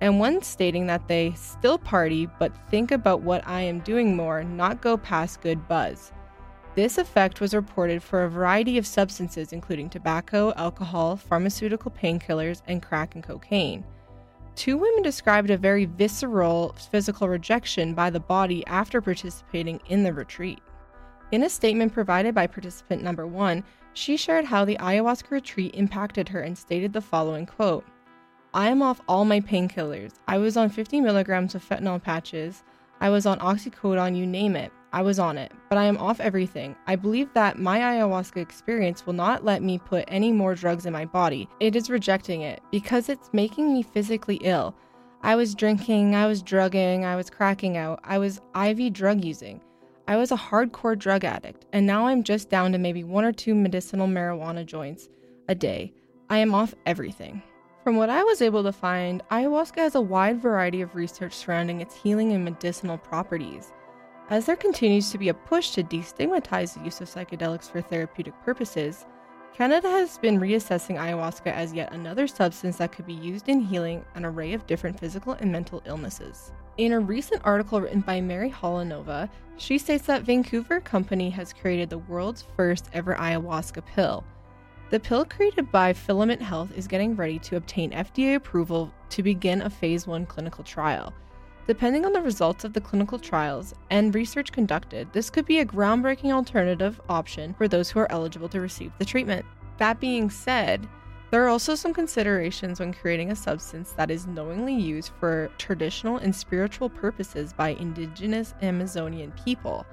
and 0.00 0.20
one 0.20 0.40
stating 0.40 0.86
that 0.86 1.08
they 1.08 1.32
still 1.32 1.76
party 1.76 2.28
but 2.38 2.56
think 2.70 2.92
about 2.92 3.22
what 3.22 3.44
I 3.44 3.62
am 3.62 3.80
doing 3.80 4.14
more, 4.14 4.44
not 4.44 4.80
go 4.80 4.96
past 4.96 5.40
good 5.40 5.66
buzz. 5.66 6.12
This 6.76 6.96
effect 6.96 7.40
was 7.40 7.54
reported 7.54 8.04
for 8.04 8.22
a 8.22 8.30
variety 8.30 8.78
of 8.78 8.86
substances, 8.86 9.52
including 9.52 9.90
tobacco, 9.90 10.52
alcohol, 10.54 11.16
pharmaceutical 11.16 11.90
painkillers, 11.90 12.62
and 12.68 12.84
crack 12.84 13.16
and 13.16 13.24
cocaine. 13.24 13.82
Two 14.54 14.76
women 14.76 15.02
described 15.02 15.50
a 15.50 15.58
very 15.58 15.86
visceral 15.86 16.76
physical 16.92 17.28
rejection 17.28 17.94
by 17.94 18.10
the 18.10 18.20
body 18.20 18.64
after 18.68 19.00
participating 19.00 19.80
in 19.88 20.04
the 20.04 20.12
retreat. 20.12 20.60
In 21.30 21.42
a 21.42 21.50
statement 21.50 21.92
provided 21.92 22.34
by 22.34 22.46
participant 22.46 23.02
number 23.02 23.26
one, 23.26 23.62
she 23.92 24.16
shared 24.16 24.46
how 24.46 24.64
the 24.64 24.78
ayahuasca 24.78 25.30
retreat 25.30 25.74
impacted 25.74 26.26
her 26.30 26.40
and 26.40 26.56
stated 26.56 26.94
the 26.94 27.02
following 27.02 27.44
quote 27.44 27.84
I 28.54 28.68
am 28.68 28.80
off 28.80 29.02
all 29.06 29.26
my 29.26 29.40
painkillers. 29.40 30.14
I 30.26 30.38
was 30.38 30.56
on 30.56 30.70
50 30.70 31.02
milligrams 31.02 31.54
of 31.54 31.62
fentanyl 31.62 32.02
patches. 32.02 32.64
I 33.00 33.10
was 33.10 33.26
on 33.26 33.40
oxycodone, 33.40 34.16
you 34.16 34.26
name 34.26 34.56
it. 34.56 34.72
I 34.90 35.02
was 35.02 35.18
on 35.18 35.36
it, 35.36 35.52
but 35.68 35.76
I 35.76 35.84
am 35.84 35.98
off 35.98 36.18
everything. 36.18 36.74
I 36.86 36.96
believe 36.96 37.30
that 37.34 37.58
my 37.58 37.78
ayahuasca 37.78 38.38
experience 38.38 39.04
will 39.04 39.12
not 39.12 39.44
let 39.44 39.62
me 39.62 39.78
put 39.78 40.06
any 40.08 40.32
more 40.32 40.54
drugs 40.54 40.86
in 40.86 40.94
my 40.94 41.04
body. 41.04 41.46
It 41.60 41.76
is 41.76 41.90
rejecting 41.90 42.40
it 42.40 42.62
because 42.72 43.10
it's 43.10 43.28
making 43.34 43.74
me 43.74 43.82
physically 43.82 44.36
ill. 44.36 44.74
I 45.22 45.36
was 45.36 45.54
drinking, 45.54 46.14
I 46.14 46.26
was 46.26 46.42
drugging, 46.42 47.04
I 47.04 47.16
was 47.16 47.28
cracking 47.28 47.76
out, 47.76 48.00
I 48.02 48.16
was 48.16 48.40
IV 48.56 48.94
drug 48.94 49.22
using. 49.22 49.60
I 50.08 50.16
was 50.16 50.32
a 50.32 50.36
hardcore 50.36 50.98
drug 50.98 51.22
addict, 51.26 51.66
and 51.70 51.86
now 51.86 52.06
I'm 52.06 52.22
just 52.22 52.48
down 52.48 52.72
to 52.72 52.78
maybe 52.78 53.04
one 53.04 53.26
or 53.26 53.32
two 53.32 53.54
medicinal 53.54 54.08
marijuana 54.08 54.64
joints 54.64 55.10
a 55.48 55.54
day. 55.54 55.92
I 56.30 56.38
am 56.38 56.54
off 56.54 56.74
everything. 56.86 57.42
From 57.84 57.96
what 57.96 58.08
I 58.08 58.22
was 58.22 58.40
able 58.40 58.62
to 58.62 58.72
find, 58.72 59.22
ayahuasca 59.30 59.76
has 59.76 59.94
a 59.96 60.00
wide 60.00 60.40
variety 60.40 60.80
of 60.80 60.94
research 60.94 61.34
surrounding 61.34 61.82
its 61.82 61.94
healing 61.94 62.32
and 62.32 62.42
medicinal 62.42 62.96
properties. 62.96 63.74
As 64.30 64.46
there 64.46 64.56
continues 64.56 65.10
to 65.10 65.18
be 65.18 65.28
a 65.28 65.34
push 65.34 65.72
to 65.72 65.82
destigmatize 65.82 66.72
the 66.72 66.84
use 66.86 67.02
of 67.02 67.10
psychedelics 67.10 67.70
for 67.70 67.82
therapeutic 67.82 68.32
purposes, 68.42 69.04
Canada 69.52 69.90
has 69.90 70.16
been 70.16 70.40
reassessing 70.40 70.96
ayahuasca 70.96 71.52
as 71.52 71.74
yet 71.74 71.92
another 71.92 72.26
substance 72.26 72.78
that 72.78 72.92
could 72.92 73.06
be 73.06 73.12
used 73.12 73.50
in 73.50 73.60
healing 73.60 74.02
an 74.14 74.24
array 74.24 74.54
of 74.54 74.66
different 74.66 74.98
physical 74.98 75.34
and 75.34 75.52
mental 75.52 75.82
illnesses. 75.84 76.50
In 76.78 76.92
a 76.92 77.00
recent 77.00 77.42
article 77.44 77.80
written 77.80 78.02
by 78.02 78.20
Mary 78.20 78.48
Holanova, 78.48 79.28
she 79.56 79.78
states 79.78 80.06
that 80.06 80.22
Vancouver 80.22 80.78
Company 80.78 81.28
has 81.30 81.52
created 81.52 81.90
the 81.90 81.98
world's 81.98 82.44
first 82.56 82.88
ever 82.92 83.16
ayahuasca 83.16 83.84
pill. 83.84 84.22
The 84.90 85.00
pill 85.00 85.24
created 85.24 85.72
by 85.72 85.92
Filament 85.92 86.40
Health 86.40 86.70
is 86.76 86.86
getting 86.86 87.16
ready 87.16 87.40
to 87.40 87.56
obtain 87.56 87.90
FDA 87.90 88.36
approval 88.36 88.94
to 89.10 89.24
begin 89.24 89.62
a 89.62 89.70
phase 89.70 90.06
1 90.06 90.26
clinical 90.26 90.62
trial. 90.62 91.12
Depending 91.66 92.06
on 92.06 92.12
the 92.12 92.22
results 92.22 92.62
of 92.62 92.74
the 92.74 92.80
clinical 92.80 93.18
trials 93.18 93.74
and 93.90 94.14
research 94.14 94.52
conducted, 94.52 95.12
this 95.12 95.30
could 95.30 95.46
be 95.46 95.58
a 95.58 95.66
groundbreaking 95.66 96.30
alternative 96.30 97.00
option 97.08 97.54
for 97.54 97.66
those 97.66 97.90
who 97.90 97.98
are 97.98 98.12
eligible 98.12 98.48
to 98.50 98.60
receive 98.60 98.92
the 98.98 99.04
treatment. 99.04 99.44
That 99.78 99.98
being 99.98 100.30
said, 100.30 100.88
there 101.30 101.44
are 101.44 101.48
also 101.48 101.74
some 101.74 101.92
considerations 101.92 102.80
when 102.80 102.94
creating 102.94 103.30
a 103.30 103.36
substance 103.36 103.92
that 103.92 104.10
is 104.10 104.26
knowingly 104.26 104.74
used 104.74 105.12
for 105.20 105.50
traditional 105.58 106.16
and 106.16 106.34
spiritual 106.34 106.88
purposes 106.88 107.52
by 107.52 107.70
indigenous 107.70 108.54
Amazonian 108.62 109.32
people. 109.44 109.84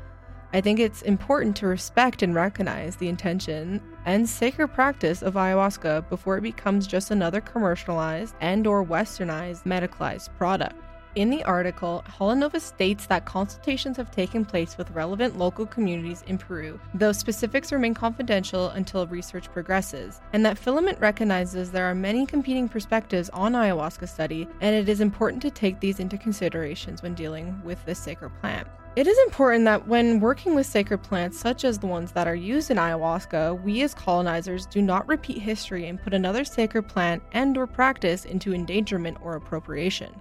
I 0.54 0.62
think 0.62 0.80
it's 0.80 1.02
important 1.02 1.58
to 1.58 1.68
respect 1.68 2.22
and 2.22 2.34
recognize 2.34 2.96
the 2.96 3.10
intention 3.10 3.82
and 4.06 4.30
sacred 4.30 4.70
practice 4.70 5.22
of 5.22 5.34
ayahuasca 5.34 6.08
before 6.08 6.38
it 6.38 6.42
becomes 6.42 6.88
just 6.88 7.12
another 7.12 7.42
commercialized 7.42 8.36
and 8.40 8.66
or 8.66 8.86
westernized 8.86 9.64
medicalized 9.64 10.30
product. 10.38 10.85
In 11.16 11.30
the 11.30 11.46
article, 11.46 12.04
Holanova 12.10 12.60
states 12.60 13.06
that 13.06 13.24
consultations 13.24 13.96
have 13.96 14.12
taken 14.12 14.44
place 14.44 14.78
with 14.78 14.92
relevant 14.92 15.38
local 15.38 15.66
communities 15.66 16.26
in 16.28 16.38
Peru, 16.38 16.78
though 16.94 17.14
specifics 17.14 17.72
remain 17.72 17.94
confidential 17.94 18.68
until 18.72 19.08
research 19.08 19.50
progresses, 19.54 20.20
and 20.34 20.46
that 20.46 20.58
Filament 20.58 21.00
recognizes 21.00 21.72
there 21.72 21.86
are 21.86 21.96
many 21.96 22.26
competing 22.26 22.68
perspectives 22.68 23.30
on 23.30 23.54
ayahuasca 23.54 24.10
study, 24.10 24.46
and 24.60 24.76
it 24.76 24.90
is 24.90 25.00
important 25.00 25.42
to 25.44 25.50
take 25.50 25.80
these 25.80 26.02
into 26.02 26.18
considerations 26.18 27.02
when 27.02 27.14
dealing 27.14 27.62
with 27.64 27.84
this 27.86 27.98
sacred 27.98 28.32
plant. 28.42 28.68
It 28.98 29.08
is 29.08 29.18
important 29.20 29.64
that 29.66 29.88
when 29.88 30.20
working 30.20 30.54
with 30.54 30.66
sacred 30.66 31.02
plants 31.02 31.40
such 31.40 31.64
as 31.64 31.80
the 31.80 31.88
ones 31.88 32.12
that 32.12 32.28
are 32.28 32.36
used 32.36 32.72
in 32.72 32.78
ayahuasca, 32.78 33.64
we 33.64 33.84
as 33.84 33.94
colonizers 33.94 34.66
do 34.66 34.82
not 34.82 35.08
repeat 35.08 35.38
history 35.38 35.88
and 35.88 36.02
put 36.02 36.14
another 36.14 36.44
sacred 36.44 36.90
plant 36.90 37.24
and 37.32 37.58
or 37.58 37.68
practice 37.68 38.26
into 38.26 38.54
endangerment 38.54 39.18
or 39.22 39.38
appropriation. 39.38 40.14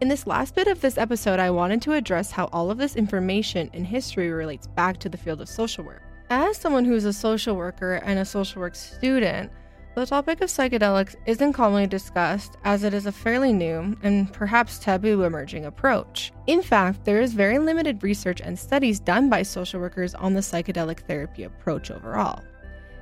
In 0.00 0.06
this 0.06 0.28
last 0.28 0.54
bit 0.54 0.68
of 0.68 0.80
this 0.80 0.96
episode, 0.96 1.40
I 1.40 1.50
wanted 1.50 1.82
to 1.82 1.94
address 1.94 2.30
how 2.30 2.48
all 2.52 2.70
of 2.70 2.78
this 2.78 2.94
information 2.94 3.68
and 3.74 3.84
history 3.84 4.30
relates 4.30 4.68
back 4.68 4.98
to 4.98 5.08
the 5.08 5.18
field 5.18 5.40
of 5.40 5.48
social 5.48 5.82
work. 5.82 6.02
As 6.30 6.56
someone 6.56 6.84
who's 6.84 7.04
a 7.04 7.12
social 7.12 7.56
worker 7.56 7.94
and 8.04 8.20
a 8.20 8.24
social 8.24 8.60
work 8.60 8.76
student, 8.76 9.50
the 9.96 10.06
topic 10.06 10.40
of 10.40 10.50
psychedelics 10.50 11.16
isn't 11.26 11.52
commonly 11.52 11.88
discussed 11.88 12.58
as 12.62 12.84
it 12.84 12.94
is 12.94 13.06
a 13.06 13.12
fairly 13.12 13.52
new 13.52 13.96
and 14.04 14.32
perhaps 14.32 14.78
taboo 14.78 15.24
emerging 15.24 15.64
approach. 15.64 16.30
In 16.46 16.62
fact, 16.62 17.04
there 17.04 17.20
is 17.20 17.32
very 17.32 17.58
limited 17.58 18.04
research 18.04 18.40
and 18.40 18.56
studies 18.56 19.00
done 19.00 19.28
by 19.28 19.42
social 19.42 19.80
workers 19.80 20.14
on 20.14 20.32
the 20.32 20.40
psychedelic 20.40 21.00
therapy 21.08 21.42
approach 21.42 21.90
overall. 21.90 22.40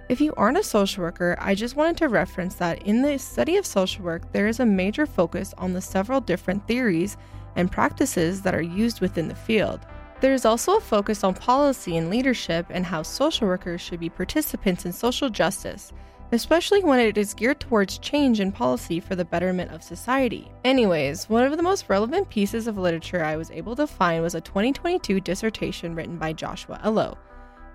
If 0.08 0.20
you 0.20 0.32
aren't 0.36 0.58
a 0.58 0.62
social 0.62 1.02
worker, 1.02 1.36
I 1.40 1.56
just 1.56 1.74
wanted 1.74 1.96
to 1.96 2.08
reference 2.08 2.54
that 2.56 2.82
in 2.82 3.02
the 3.02 3.18
study 3.18 3.56
of 3.56 3.66
social 3.66 4.04
work, 4.04 4.30
there 4.30 4.46
is 4.46 4.60
a 4.60 4.66
major 4.66 5.04
focus 5.04 5.52
on 5.58 5.72
the 5.72 5.80
several 5.80 6.20
different 6.20 6.64
theories 6.68 7.16
and 7.56 7.72
practices 7.72 8.40
that 8.42 8.54
are 8.54 8.62
used 8.62 9.00
within 9.00 9.26
the 9.26 9.34
field. 9.34 9.80
There 10.20 10.32
is 10.32 10.44
also 10.44 10.76
a 10.76 10.80
focus 10.80 11.24
on 11.24 11.34
policy 11.34 11.96
and 11.96 12.08
leadership 12.08 12.66
and 12.70 12.86
how 12.86 13.02
social 13.02 13.48
workers 13.48 13.80
should 13.80 13.98
be 13.98 14.08
participants 14.08 14.84
in 14.84 14.92
social 14.92 15.28
justice, 15.28 15.92
especially 16.30 16.84
when 16.84 17.00
it 17.00 17.18
is 17.18 17.34
geared 17.34 17.58
towards 17.58 17.98
change 17.98 18.38
in 18.38 18.52
policy 18.52 19.00
for 19.00 19.16
the 19.16 19.24
betterment 19.24 19.72
of 19.72 19.82
society. 19.82 20.52
Anyways, 20.64 21.28
one 21.28 21.42
of 21.42 21.56
the 21.56 21.64
most 21.64 21.88
relevant 21.88 22.28
pieces 22.28 22.68
of 22.68 22.78
literature 22.78 23.24
I 23.24 23.36
was 23.36 23.50
able 23.50 23.74
to 23.74 23.88
find 23.88 24.22
was 24.22 24.36
a 24.36 24.40
2022 24.40 25.18
dissertation 25.20 25.96
written 25.96 26.16
by 26.16 26.32
Joshua 26.32 26.80
Ello. 26.84 27.18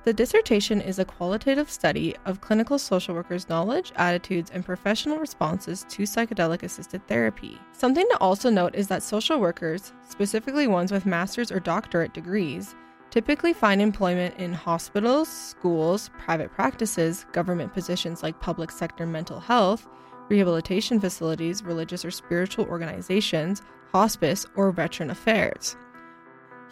The 0.04 0.14
dissertation 0.14 0.82
is 0.82 0.98
a 0.98 1.06
qualitative 1.06 1.70
study 1.70 2.16
of 2.26 2.42
clinical 2.42 2.80
social 2.80 3.14
workers' 3.14 3.48
knowledge, 3.50 3.92
attitudes, 3.98 4.50
and 4.50 4.66
professional 4.66 5.20
responses 5.20 5.86
to 5.90 6.04
psychedelic 6.04 6.64
assisted 6.64 7.08
therapy. 7.08 7.60
Something 7.72 8.08
to 8.10 8.18
also 8.18 8.50
note 8.50 8.74
is 8.74 8.88
that 8.88 9.04
social 9.04 9.40
workers, 9.40 9.94
specifically 10.10 10.66
ones 10.66 10.92
with 10.92 11.06
master's 11.06 11.52
or 11.52 11.60
doctorate 11.60 12.16
degrees, 12.16 12.74
typically 13.12 13.54
find 13.54 13.80
employment 13.80 14.36
in 14.40 14.54
hospitals, 14.54 15.28
schools, 15.30 16.10
private 16.18 16.52
practices, 16.52 17.28
government 17.32 17.72
positions 17.72 18.24
like 18.24 18.40
public 18.40 18.72
sector 18.72 19.06
mental 19.06 19.40
health, 19.40 19.88
rehabilitation 20.30 21.00
facilities, 21.00 21.64
religious 21.64 22.04
or 22.04 22.10
spiritual 22.10 22.66
organizations, 22.66 23.62
hospice, 23.92 24.48
or 24.56 24.72
veteran 24.72 25.12
affairs. 25.12 25.76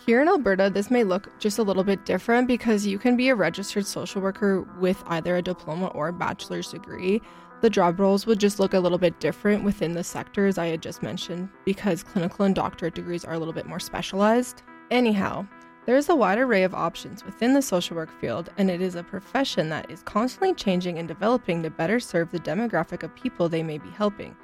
Here 0.06 0.22
in 0.22 0.30
Alberta, 0.30 0.70
this 0.70 0.90
may 0.90 1.04
look 1.04 1.28
just 1.40 1.60
a 1.60 1.64
little 1.64 1.84
bit 1.84 2.06
different 2.06 2.48
because 2.48 2.88
you 2.88 2.98
can 2.98 3.18
be 3.18 3.28
a 3.28 3.36
registered 3.36 3.86
social 3.86 4.22
worker 4.22 4.62
with 4.80 5.04
either 5.08 5.36
a 5.36 5.42
diploma 5.42 5.88
or 5.88 6.08
a 6.08 6.14
bachelor's 6.14 6.72
degree. 6.72 7.22
The 7.60 7.70
job 7.70 8.00
roles 8.00 8.26
would 8.26 8.40
just 8.40 8.62
look 8.62 8.74
a 8.74 8.80
little 8.80 8.98
bit 8.98 9.20
different 9.20 9.66
within 9.66 9.94
the 9.94 10.04
sectors 10.04 10.58
I 10.58 10.68
had 10.68 10.82
just 10.82 11.04
mentioned 11.04 11.50
because 11.66 12.04
clinical 12.04 12.46
and 12.46 12.56
doctorate 12.56 12.96
degrees 12.96 13.26
are 13.26 13.34
a 13.34 13.38
little 13.38 13.54
bit 13.54 13.66
more 13.66 13.80
specialized. 13.80 14.64
Anyhow, 14.90 15.46
there 15.86 15.98
is 15.98 16.08
a 16.08 16.16
wide 16.16 16.38
array 16.38 16.64
of 16.64 16.74
options 16.74 17.26
within 17.26 17.54
the 17.54 17.62
social 17.62 17.98
work 17.98 18.10
field, 18.22 18.50
and 18.58 18.72
it 18.72 18.82
is 18.82 18.96
a 18.96 19.04
profession 19.04 19.68
that 19.70 19.92
is 19.92 20.02
constantly 20.04 20.54
changing 20.54 20.98
and 20.98 21.10
developing 21.10 21.62
to 21.64 21.70
better 21.70 22.00
serve 22.00 22.32
the 22.32 22.40
demographic 22.40 23.04
of 23.04 23.14
people 23.16 23.50
they 23.50 23.64
may 23.64 23.78
be 23.78 23.90
helping. 23.90 24.36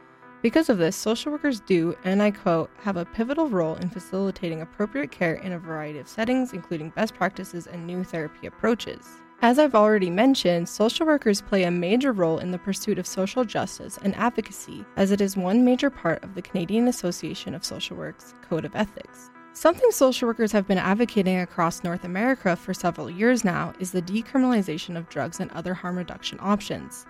Because 0.46 0.70
of 0.70 0.78
this, 0.78 0.96
social 0.96 1.32
workers 1.32 1.60
do, 1.60 1.96
and 2.04 2.22
I 2.22 2.30
quote, 2.30 2.70
have 2.84 2.98
a 2.98 3.06
pivotal 3.06 3.50
role 3.50 3.78
in 3.78 3.90
facilitating 3.90 4.62
appropriate 4.62 5.10
care 5.10 5.34
in 5.34 5.54
a 5.54 5.58
variety 5.58 5.98
of 5.98 6.08
settings, 6.08 6.54
including 6.54 6.92
best 6.92 7.16
practices 7.16 7.66
and 7.66 7.88
new 7.88 8.04
therapy 8.04 8.46
approaches. 8.46 9.08
As 9.42 9.58
I've 9.58 9.74
already 9.74 10.12
mentioned, 10.12 10.70
social 10.70 11.08
workers 11.08 11.42
play 11.42 11.64
a 11.64 11.72
major 11.72 12.12
role 12.12 12.38
in 12.38 12.52
the 12.52 12.60
pursuit 12.60 13.00
of 13.00 13.08
social 13.08 13.44
justice 13.44 13.98
and 14.04 14.16
advocacy, 14.18 14.86
as 14.98 15.10
it 15.10 15.20
is 15.20 15.36
one 15.36 15.66
major 15.66 15.90
part 15.90 16.24
of 16.24 16.36
the 16.36 16.44
Canadian 16.44 16.90
Association 16.90 17.56
of 17.56 17.66
Social 17.66 17.98
Work's 17.98 18.36
Code 18.48 18.66
of 18.66 18.76
Ethics. 18.76 19.32
Something 19.54 19.90
social 19.90 20.28
workers 20.28 20.52
have 20.52 20.68
been 20.68 20.78
advocating 20.78 21.40
across 21.40 21.84
North 21.84 22.04
America 22.04 22.56
for 22.56 22.72
several 22.72 23.10
years 23.10 23.44
now 23.44 23.74
is 23.80 23.90
the 23.90 24.02
decriminalization 24.04 24.96
of 24.96 25.10
drugs 25.10 25.40
and 25.40 25.50
other 25.54 25.74
harm 25.74 25.98
reduction 25.98 26.38
options. 26.40 27.08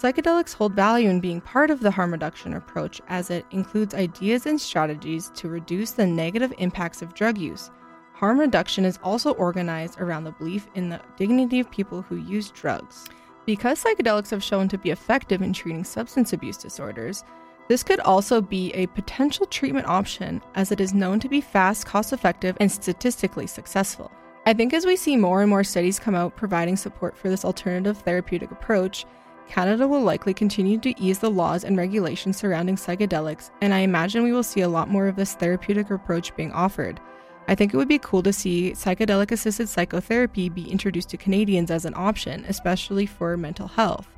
Psychedelics 0.00 0.54
hold 0.54 0.74
value 0.74 1.08
in 1.08 1.20
being 1.20 1.40
part 1.40 1.70
of 1.70 1.78
the 1.78 1.90
harm 1.90 2.10
reduction 2.10 2.54
approach 2.54 3.00
as 3.08 3.30
it 3.30 3.46
includes 3.52 3.94
ideas 3.94 4.44
and 4.44 4.60
strategies 4.60 5.30
to 5.36 5.48
reduce 5.48 5.92
the 5.92 6.04
negative 6.04 6.52
impacts 6.58 7.00
of 7.00 7.14
drug 7.14 7.38
use. 7.38 7.70
Harm 8.12 8.38
reduction 8.38 8.84
is 8.84 8.98
also 9.04 9.32
organized 9.34 10.00
around 10.00 10.24
the 10.24 10.32
belief 10.32 10.66
in 10.74 10.88
the 10.88 11.00
dignity 11.16 11.60
of 11.60 11.70
people 11.70 12.02
who 12.02 12.16
use 12.16 12.50
drugs. 12.50 13.04
Because 13.46 13.82
psychedelics 13.82 14.30
have 14.30 14.42
shown 14.42 14.68
to 14.68 14.78
be 14.78 14.90
effective 14.90 15.42
in 15.42 15.52
treating 15.52 15.84
substance 15.84 16.32
abuse 16.32 16.56
disorders, 16.56 17.22
this 17.68 17.84
could 17.84 18.00
also 18.00 18.40
be 18.40 18.72
a 18.72 18.86
potential 18.88 19.46
treatment 19.46 19.86
option 19.86 20.42
as 20.54 20.72
it 20.72 20.80
is 20.80 20.92
known 20.92 21.20
to 21.20 21.28
be 21.28 21.40
fast, 21.40 21.86
cost 21.86 22.12
effective, 22.12 22.56
and 22.58 22.70
statistically 22.70 23.46
successful. 23.46 24.10
I 24.44 24.54
think 24.54 24.74
as 24.74 24.84
we 24.84 24.96
see 24.96 25.16
more 25.16 25.40
and 25.40 25.48
more 25.48 25.64
studies 25.64 25.98
come 25.98 26.14
out 26.14 26.36
providing 26.36 26.76
support 26.76 27.16
for 27.16 27.28
this 27.28 27.44
alternative 27.44 27.98
therapeutic 27.98 28.50
approach, 28.50 29.06
Canada 29.48 29.86
will 29.86 30.02
likely 30.02 30.34
continue 30.34 30.78
to 30.78 31.00
ease 31.00 31.18
the 31.18 31.30
laws 31.30 31.64
and 31.64 31.76
regulations 31.76 32.36
surrounding 32.36 32.76
psychedelics, 32.76 33.50
and 33.60 33.74
I 33.74 33.80
imagine 33.80 34.22
we 34.22 34.32
will 34.32 34.42
see 34.42 34.62
a 34.62 34.68
lot 34.68 34.88
more 34.88 35.06
of 35.06 35.16
this 35.16 35.34
therapeutic 35.34 35.90
approach 35.90 36.34
being 36.36 36.52
offered. 36.52 37.00
I 37.46 37.54
think 37.54 37.74
it 37.74 37.76
would 37.76 37.88
be 37.88 37.98
cool 37.98 38.22
to 38.22 38.32
see 38.32 38.72
psychedelic 38.72 39.30
assisted 39.30 39.68
psychotherapy 39.68 40.48
be 40.48 40.70
introduced 40.70 41.10
to 41.10 41.18
Canadians 41.18 41.70
as 41.70 41.84
an 41.84 41.94
option, 41.94 42.44
especially 42.48 43.06
for 43.06 43.36
mental 43.36 43.68
health. 43.68 44.08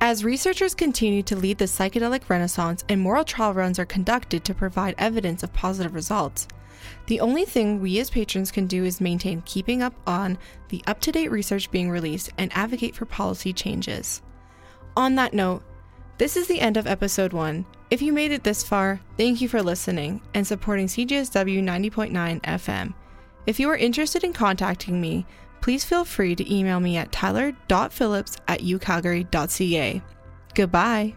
As 0.00 0.22
researchers 0.22 0.74
continue 0.74 1.22
to 1.24 1.34
lead 1.34 1.58
the 1.58 1.64
psychedelic 1.64 2.28
renaissance 2.28 2.84
and 2.88 3.00
moral 3.00 3.24
trial 3.24 3.54
runs 3.54 3.78
are 3.78 3.86
conducted 3.86 4.44
to 4.44 4.54
provide 4.54 4.94
evidence 4.96 5.42
of 5.42 5.52
positive 5.52 5.94
results, 5.94 6.46
the 7.06 7.20
only 7.20 7.44
thing 7.44 7.80
we 7.80 7.98
as 7.98 8.10
patrons 8.10 8.52
can 8.52 8.66
do 8.66 8.84
is 8.84 9.00
maintain 9.00 9.42
keeping 9.42 9.82
up 9.82 9.94
on 10.06 10.38
the 10.68 10.82
up 10.86 11.00
to 11.00 11.10
date 11.10 11.32
research 11.32 11.70
being 11.70 11.90
released 11.90 12.30
and 12.38 12.52
advocate 12.54 12.94
for 12.94 13.06
policy 13.06 13.52
changes. 13.52 14.22
On 14.98 15.14
that 15.14 15.32
note, 15.32 15.62
this 16.18 16.36
is 16.36 16.48
the 16.48 16.60
end 16.60 16.76
of 16.76 16.88
episode 16.88 17.32
1. 17.32 17.64
If 17.88 18.02
you 18.02 18.12
made 18.12 18.32
it 18.32 18.42
this 18.42 18.64
far, 18.64 19.00
thank 19.16 19.40
you 19.40 19.48
for 19.48 19.62
listening 19.62 20.20
and 20.34 20.44
supporting 20.44 20.88
CJSW 20.88 21.62
90.9 21.62 22.40
FM. 22.42 22.94
If 23.46 23.60
you 23.60 23.70
are 23.70 23.76
interested 23.76 24.24
in 24.24 24.32
contacting 24.32 25.00
me, 25.00 25.24
please 25.60 25.84
feel 25.84 26.04
free 26.04 26.34
to 26.34 26.52
email 26.52 26.80
me 26.80 26.96
at 26.96 27.12
tyler.phillips 27.12 28.38
at 28.48 28.60
ucalgary.ca. 28.60 30.02
Goodbye. 30.56 31.14